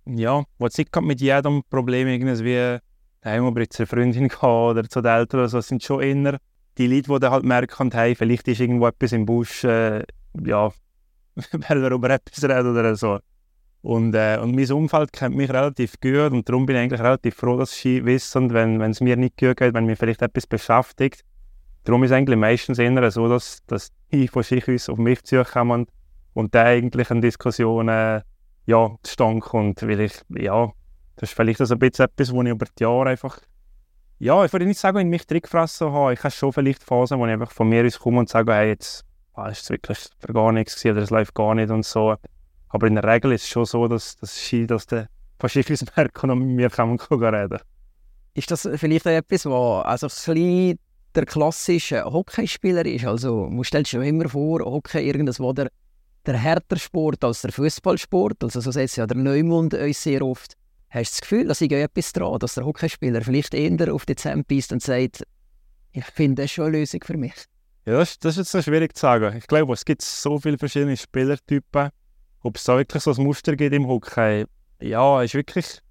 ja, 0.08 0.44
wo 0.58 0.68
sich 0.68 0.88
mit 1.02 1.22
jedem 1.22 1.64
Problem 1.70 2.08
irgendwie 2.08 2.80
einmal 3.22 3.70
zu 3.70 3.84
einer 3.84 3.88
Freundin 3.88 4.28
gehen 4.30 4.50
oder 4.50 4.88
zu 4.88 5.02
den 5.02 5.12
Eltern 5.12 5.40
oder 5.40 5.50
so, 5.50 5.58
das 5.58 5.68
sind 5.68 5.84
schon 5.84 6.02
eher 6.02 6.40
die 6.78 6.88
Leute, 6.88 7.12
die 7.12 7.20
dann 7.20 7.32
halt 7.32 7.46
merken, 7.46 7.92
hey, 7.92 8.16
vielleicht 8.16 8.48
ist 8.48 8.60
irgendwo 8.60 8.88
etwas 8.88 9.14
im 9.14 9.26
Busch, 9.26 9.64
äh, 9.64 10.04
ja, 10.46 10.72
weil 11.52 11.82
wir 11.82 11.92
über 11.92 12.10
etwas 12.10 12.44
reden 12.44 12.72
oder 12.72 12.96
so. 12.96 13.20
Und, 13.86 14.16
äh, 14.16 14.40
und 14.42 14.56
mein 14.56 14.72
Umfeld 14.72 15.14
kennt 15.14 15.36
mich 15.36 15.52
relativ 15.52 16.02
gut 16.02 16.32
und 16.32 16.50
darum 16.50 16.66
bin 16.66 16.76
ich 16.76 16.82
eigentlich 16.82 17.02
relativ 17.02 17.36
froh, 17.36 17.56
dass 17.56 17.72
sie 17.72 18.04
wissen, 18.04 18.52
wenn 18.52 18.82
es 18.82 19.00
mir 19.00 19.16
nicht 19.16 19.38
gut 19.38 19.58
geht, 19.58 19.76
wenn 19.76 19.86
mich 19.86 20.00
vielleicht 20.00 20.24
etwas 20.24 20.48
beschäftigt. 20.48 21.24
Darum 21.84 22.04
ist 22.04 22.10
es 22.10 22.18
eigentlich 22.18 22.40
meistens 22.40 22.80
eher 22.80 23.12
so, 23.12 23.30
dass, 23.30 23.64
dass 23.68 23.92
die 24.12 24.28
von 24.28 24.42
sich 24.42 24.68
aus 24.68 24.90
auf 24.90 24.98
mich 24.98 25.24
zukommen 25.24 25.86
und 26.34 26.56
dann 26.56 26.66
eigentlich 26.66 27.12
eine 27.12 27.22
Diskussion 27.22 27.88
äh, 27.90 28.24
ja, 28.66 28.96
zustande 29.04 29.42
kommt, 29.42 29.84
weil 29.84 30.00
ich, 30.00 30.20
ja, 30.30 30.72
das 31.18 31.30
ist 31.30 31.36
vielleicht 31.36 31.62
also 31.62 31.76
ein 31.76 31.80
bisschen 31.80 32.06
etwas, 32.06 32.34
wo 32.34 32.42
ich 32.42 32.50
über 32.50 32.66
die 32.66 32.82
Jahre 32.82 33.10
einfach, 33.10 33.38
ja, 34.18 34.44
ich 34.44 34.52
würde 34.52 34.66
nicht 34.66 34.80
sagen, 34.80 34.98
in 34.98 35.10
mich 35.10 35.28
gefressen 35.28 35.92
habe. 35.92 36.14
Ich 36.14 36.24
habe 36.24 36.32
schon 36.32 36.52
vielleicht 36.52 36.84
Phasen, 36.84 37.20
wo 37.20 37.28
ich 37.28 37.34
einfach 37.34 37.52
von 37.52 37.70
mir 37.70 37.86
aus 37.86 38.00
komme 38.00 38.18
und 38.18 38.30
sage, 38.30 38.52
hey, 38.52 38.70
jetzt 38.70 39.06
ah, 39.36 39.50
ist 39.50 39.62
es 39.62 39.70
wirklich 39.70 40.10
gar 40.34 40.52
nichts 40.52 40.74
gewesen, 40.74 40.96
oder 40.96 41.04
es 41.04 41.12
läuft 41.12 41.36
gar 41.36 41.54
nicht 41.54 41.70
und 41.70 41.86
so. 41.86 42.16
Aber 42.76 42.88
in 42.88 42.96
der 42.96 43.06
Regel 43.06 43.32
ist 43.32 43.44
es 43.44 43.50
schon 43.50 43.64
so, 43.64 43.88
dass, 43.88 44.18
dass, 44.18 44.38
dass 44.68 44.86
der 44.86 45.08
merken 45.96 46.30
und 46.32 46.40
mit 46.40 46.50
mir 46.50 46.70
kann 46.70 47.00
reden. 47.00 47.60
Ist 48.34 48.52
das 48.52 48.68
vielleicht 48.76 49.06
etwas, 49.06 49.46
was 49.46 49.86
also 49.86 50.08
ein 50.08 50.36
bisschen 50.36 50.80
der 51.16 51.26
klassische 51.26 52.04
Hockeyspieler 52.04 52.86
ist? 52.86 53.06
Also, 53.06 53.48
man 53.50 53.64
stellt 53.64 53.88
sich 53.88 53.98
immer 53.98 54.28
vor, 54.28 54.60
Hockey 54.60 55.08
irgendwas, 55.08 55.40
wo 55.40 55.54
der, 55.54 55.72
der 56.26 56.36
härter 56.36 56.76
Sport 56.76 57.24
als 57.24 57.44
der 57.44 57.54
Fußballsport, 57.54 58.44
also 58.44 58.60
so 58.60 58.72
setzt 58.72 58.98
ja 58.98 59.08
der 59.08 59.16
Neumund 59.16 59.74
uns 59.74 60.04
sehr 60.04 60.22
oft. 60.22 60.56
Hast 60.90 61.12
du 61.12 61.14
das 61.14 61.22
Gefühl, 61.22 61.48
dass 61.48 61.62
ich 61.62 61.72
etwas 61.72 62.12
dran, 62.12 62.38
dass 62.40 62.56
der 62.56 62.66
Hockeyspieler 62.66 63.22
vielleicht 63.22 63.54
eher 63.54 63.94
auf 63.94 64.06
die 64.06 64.18
Zähne 64.18 64.44
beißt 64.44 64.74
und 64.74 64.82
sagt, 64.82 65.24
ich 65.94 66.06
finde 66.08 66.42
das 66.42 66.52
schon 66.52 66.66
eine 66.66 66.80
Lösung 66.80 67.00
für 67.06 67.16
mich? 67.16 67.36
Ja, 67.86 68.00
das, 68.00 68.20
das 68.20 68.38
ist 68.38 68.54
jetzt 68.54 68.66
schwierig 68.66 68.98
zu 68.98 69.00
sagen. 69.00 69.38
Ich 69.38 69.48
glaube, 69.48 69.72
es 69.72 69.86
gibt 69.86 70.02
so 70.02 70.40
viele 70.40 70.58
verschiedene 70.58 70.98
Spielertypen. 70.98 71.92
Ob 72.46 72.58
es 72.58 72.64
da 72.64 72.78
wirklich 72.78 73.02
so 73.02 73.12
ein 73.12 73.24
Muster 73.24 73.56
gibt 73.56 73.74
im 73.74 73.88
Hockey, 73.88 74.46
ja, 74.80 75.24
ist 75.24 75.34
wirklich 75.34 75.82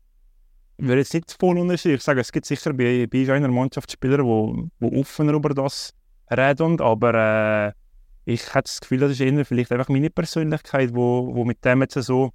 ich 0.76 0.86
würde 0.86 1.00
jetzt 1.00 1.14
nicht 1.14 1.36
voll 1.38 1.58
unterschiedlich 1.58 2.02
sagen. 2.02 2.20
Es 2.20 2.32
gibt 2.32 2.46
sicher 2.46 2.72
bei, 2.72 3.06
bei 3.10 3.32
einer 3.32 3.48
Mannschaft 3.48 3.90
Spieler, 3.90 4.18
die, 4.18 4.70
die 4.80 5.00
offener 5.00 5.32
über 5.32 5.50
das 5.50 5.92
reden, 6.30 6.80
aber 6.80 7.14
äh, 7.14 7.72
ich 8.24 8.54
habe 8.54 8.62
das 8.62 8.80
Gefühl, 8.80 9.00
das 9.00 9.12
ist 9.12 9.20
eher 9.20 9.44
vielleicht 9.44 9.72
einfach 9.72 9.88
meine 9.88 10.10
Persönlichkeit, 10.10 10.90
die 10.90 10.94
wo, 10.94 11.34
wo 11.34 11.44
mit 11.44 11.64
dem 11.64 11.82
jetzt 11.82 11.94
so 11.94 12.30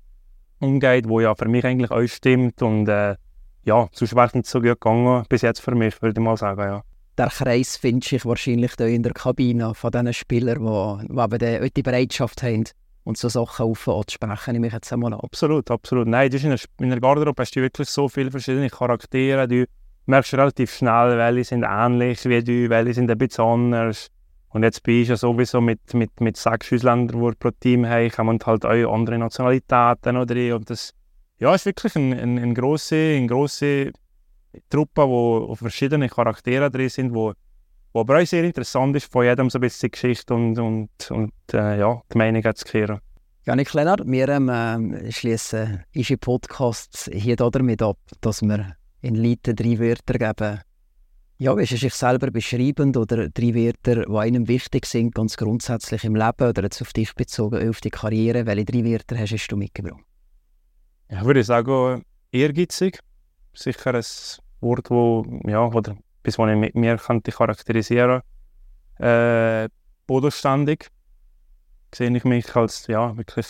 umgeht, 0.60 1.08
wo 1.08 1.20
ja 1.20 1.34
für 1.36 1.48
mich 1.48 1.66
eigentlich 1.66 1.92
auch 1.92 2.06
stimmt 2.08 2.62
und 2.62 2.88
äh, 2.88 3.16
ja, 3.64 3.88
sonst 3.92 4.14
es 4.16 4.34
nicht 4.34 4.48
so 4.48 4.60
gut 4.60 4.82
gegangen 4.82 5.24
bis 5.30 5.42
jetzt 5.42 5.62
für 5.62 5.76
mich, 5.76 6.02
würde 6.02 6.20
ich 6.20 6.24
mal 6.24 6.38
sagen, 6.38 6.62
ja. 6.62 6.84
Der 7.18 7.28
Kreis 7.28 7.76
finde 7.76 8.08
ich 8.10 8.26
wahrscheinlich 8.26 8.76
da 8.78 8.86
in 8.86 9.04
der 9.04 9.14
Kabine 9.14 9.74
von 9.74 9.92
diesen 9.92 10.14
Spielern, 10.14 11.08
die, 11.08 11.38
die 11.38 11.72
die 11.74 11.84
Bereitschaft 11.84 12.44
haben, 12.44 12.66
und 13.10 13.18
so 13.18 13.28
Sachen 13.28 13.66
auf 13.66 13.88
anzusprechen, 13.88 14.54
nehme 14.54 14.68
ich 14.68 14.74
jetzt 14.74 14.94
einmal 14.94 15.12
an. 15.14 15.20
Absolut, 15.20 15.72
absolut. 15.72 16.08
Nein, 16.08 16.32
ist 16.32 16.44
in, 16.44 16.52
der, 16.52 16.60
in 16.80 16.90
der 16.90 17.00
Garderobe 17.00 17.42
hast 17.42 17.56
du 17.56 17.62
wirklich 17.62 17.90
so 17.90 18.08
viele 18.08 18.30
verschiedene 18.30 18.70
Charaktere. 18.70 19.48
Du 19.48 19.66
merkst 20.06 20.36
relativ 20.36 20.72
schnell, 20.72 21.18
welche 21.18 21.44
sind 21.44 21.66
ähnlich 21.68 22.24
wie 22.26 22.44
du, 22.44 22.70
welche 22.70 22.94
sind 22.94 23.10
ein 23.10 23.18
bisschen 23.18 23.46
anders. 23.46 24.10
Und 24.50 24.62
jetzt 24.62 24.84
bist 24.84 25.10
du 25.10 25.14
ja 25.14 25.18
sowieso 25.18 25.60
mit, 25.60 25.92
mit, 25.96 26.22
mit 26.22 26.38
sechs 26.38 26.72
Ausländern, 26.72 27.20
die 27.20 27.36
pro 27.36 27.50
Team 27.50 27.84
haben, 27.88 28.12
haben 28.12 28.40
halt 28.46 28.66
auch 28.66 28.94
andere 28.94 29.18
Nationalitäten 29.18 30.16
oder 30.16 30.56
und 30.56 30.70
das 30.70 30.94
ja, 31.40 31.56
ist 31.56 31.66
wirklich 31.66 31.96
eine 31.96 32.16
ein, 32.22 32.38
ein 32.38 32.54
grosse, 32.54 33.16
ein 33.16 33.28
grosse 33.28 33.92
Truppe, 34.70 35.08
wo 35.08 35.56
verschiedene 35.56 36.10
Charaktere 36.10 36.70
drin 36.70 36.90
sind, 36.90 37.14
wo 37.16 37.34
wo 37.94 38.02
aber 38.02 38.22
auch 38.22 38.26
sehr 38.26 38.44
interessant 38.44 38.96
ist, 38.96 39.12
von 39.12 39.26
jedem 39.26 39.50
so 39.50 39.58
ein 39.58 39.62
bisschen 39.62 39.88
die 39.88 39.92
Geschichte 39.92 40.34
und, 40.34 40.58
und, 40.60 41.12
und 41.12 41.34
äh, 41.54 41.80
ja, 41.80 42.02
die 42.14 42.18
Meinung 42.18 42.44
zu 42.56 42.66
hören. 42.74 43.00
Janik 43.46 43.74
Lennart, 43.74 44.02
wir 44.06 44.30
ähm, 44.30 44.50
äh, 44.94 45.12
schließen 45.12 45.84
unsere 45.96 46.18
Podcasts 46.18 47.10
hier 47.12 47.36
damit 47.36 47.82
ab, 47.82 47.98
dass 48.22 48.42
wir 48.42 48.76
in 49.02 49.16
Leuten 49.16 49.56
drei 49.56 49.80
Wörter 49.80 50.20
geben. 50.20 50.62
Ja, 51.40 51.56
willst 51.56 51.72
du 51.72 51.78
sich 51.78 51.94
selber 51.94 52.32
beschreiben 52.32 52.96
oder 52.96 53.30
drei 53.30 53.56
Wörter, 53.56 54.06
die 54.06 54.18
einem 54.18 54.48
wichtig 54.48 54.86
sind, 54.86 55.16
ganz 55.16 55.38
grundsätzlich 55.38 56.04
im 56.04 56.16
Leben 56.16 56.50
oder 56.50 56.64
jetzt 56.64 56.82
auf 56.82 56.92
dich 56.92 57.16
bezogen, 57.16 57.70
auf 57.70 57.80
die 57.80 57.90
Karriere? 57.90 58.46
Welche 58.46 58.66
drei 58.66 58.84
Wörter 58.84 59.18
hast, 59.18 59.32
hast 59.32 59.48
du 59.48 59.56
mitgebracht? 59.56 60.04
Ja, 61.10 61.24
würde 61.26 61.40
ich 61.40 61.46
sagen, 61.46 62.04
ehrgeizig. 62.32 63.00
Sicher 63.54 63.96
ein 63.96 64.04
Wort, 64.60 64.90
wo, 64.92 65.26
ja, 65.48 65.66
oder 65.66 65.96
etwas, 66.22 66.38
was 66.38 66.52
ich 66.52 66.58
mit 66.58 66.76
mir 66.76 66.98
könnte 66.98 67.32
charakterisieren 67.32 68.22
könnte. 68.98 69.66
Äh, 69.66 69.70
bodenständig 70.08 70.88
sehe 71.94 72.16
ich 72.16 72.24
mich 72.24 72.56
als 72.56 72.88
ja, 72.88 73.16
wirklich 73.16 73.48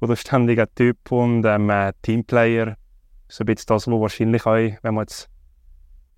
bodenständiger 0.00 0.66
Typ 0.74 1.12
und 1.12 1.44
ähm, 1.44 1.70
äh, 1.70 1.92
Teamplayer. 2.02 2.76
So 3.28 3.42
ein 3.42 3.46
bisschen 3.46 3.66
das, 3.68 3.86
was 3.86 4.00
wahrscheinlich 4.00 4.44
auch, 4.44 4.54
wenn 4.54 4.94
man 4.94 5.02
jetzt 5.02 5.28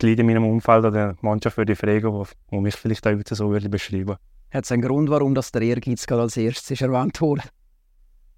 die 0.00 0.09
Leute 0.09 0.22
in 0.22 0.26
meinem 0.26 0.46
Umfeld 0.46 0.85
oder 0.85 1.12
die 1.12 1.26
Mannschaft 1.26 1.57
würde 1.57 1.76
fragen, 1.76 2.26
wo 2.48 2.61
mich 2.61 2.74
vielleicht 2.74 3.07
auch 3.07 3.16
so 3.31 3.50
würde 3.50 3.68
beschreiben 3.68 4.16
Hat 4.50 4.64
es 4.64 4.72
einen 4.72 4.83
Grund, 4.83 5.11
warum 5.11 5.35
das 5.35 5.52
der 5.52 5.62
Ehrgeiz 5.62 6.07
gerade 6.07 6.22
als 6.22 6.37
erstes 6.37 6.81
erwähnt 6.81 7.20
wurde? 7.20 7.42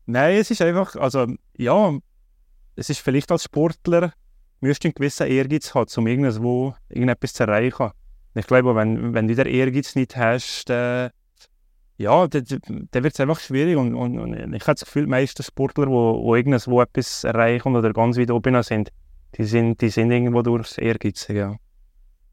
Nein, 0.06 0.36
es 0.36 0.50
ist 0.50 0.60
einfach, 0.60 0.96
also 0.96 1.26
ja, 1.56 1.92
es 2.76 2.90
ist 2.90 3.00
vielleicht 3.00 3.30
als 3.30 3.44
Sportler 3.44 4.12
müsst 4.64 4.84
einen 4.84 4.94
gewissen 4.94 5.26
Ehrgeiz 5.26 5.74
haben, 5.74 5.90
um 5.96 6.06
irgendwo 6.06 6.74
irgendetwas 6.88 7.34
zu 7.34 7.44
erreichen. 7.44 7.90
Ich 8.34 8.46
glaube, 8.46 8.74
wenn, 8.74 9.14
wenn 9.14 9.28
du 9.28 9.34
den 9.34 9.46
Ehrgeiz 9.46 9.94
nicht 9.94 10.16
hast, 10.16 10.64
dann, 10.68 11.10
ja, 11.96 12.26
dann, 12.26 12.44
dann 12.90 13.04
wird 13.04 13.14
es 13.14 13.20
einfach 13.20 13.38
schwierig. 13.38 13.76
Und, 13.76 13.94
und, 13.94 14.18
und, 14.18 14.34
ich 14.54 14.62
habe 14.62 14.74
das 14.74 14.84
Gefühl, 14.84 15.04
die 15.04 15.10
meisten 15.10 15.42
Sportler, 15.42 15.86
die 15.86 15.92
wo, 15.92 16.22
wo 16.24 16.34
irgendwo 16.34 16.80
etwas 16.80 17.24
erreichen 17.24 17.76
oder 17.76 17.92
ganz 17.92 18.16
weit 18.16 18.30
oben 18.30 18.60
sind, 18.62 18.90
die 19.36 19.44
sind, 19.44 19.80
die 19.80 19.88
sind 19.88 20.10
irgendwo 20.10 20.42
durchs 20.42 20.78
Ehrgeiz. 20.78 21.28
Ja. 21.28 21.56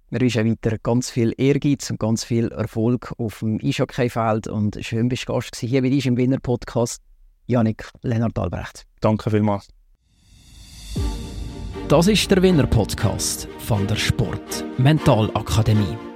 Wir 0.09 0.21
wünschen 0.21 0.49
weiter 0.49 0.77
ganz 0.79 1.09
viel 1.09 1.33
Ehrgeiz 1.37 1.89
und 1.89 1.99
ganz 1.99 2.23
viel 2.23 2.47
Erfolg 2.49 3.13
auf 3.17 3.39
dem 3.39 3.59
Eishockey-Feld. 3.63 4.47
Und 4.47 4.77
schön 4.81 5.07
bist 5.07 5.27
du 5.27 5.33
Gast 5.33 5.55
hier 5.55 5.81
bei 5.81 5.91
uns 5.91 6.05
im 6.05 6.17
Winner 6.17 6.39
Podcast, 6.39 7.01
Janik 7.45 7.89
Lennart 8.01 8.37
Albrecht. 8.37 8.85
Danke 8.99 9.29
vielmals. 9.29 9.69
Das 11.91 12.07
ist 12.07 12.31
der 12.31 12.41
Winner 12.41 12.67
Podcast 12.67 13.49
von 13.59 13.85
der 13.85 13.97
Sport 13.97 14.63
Mentalakademie. 14.77 16.10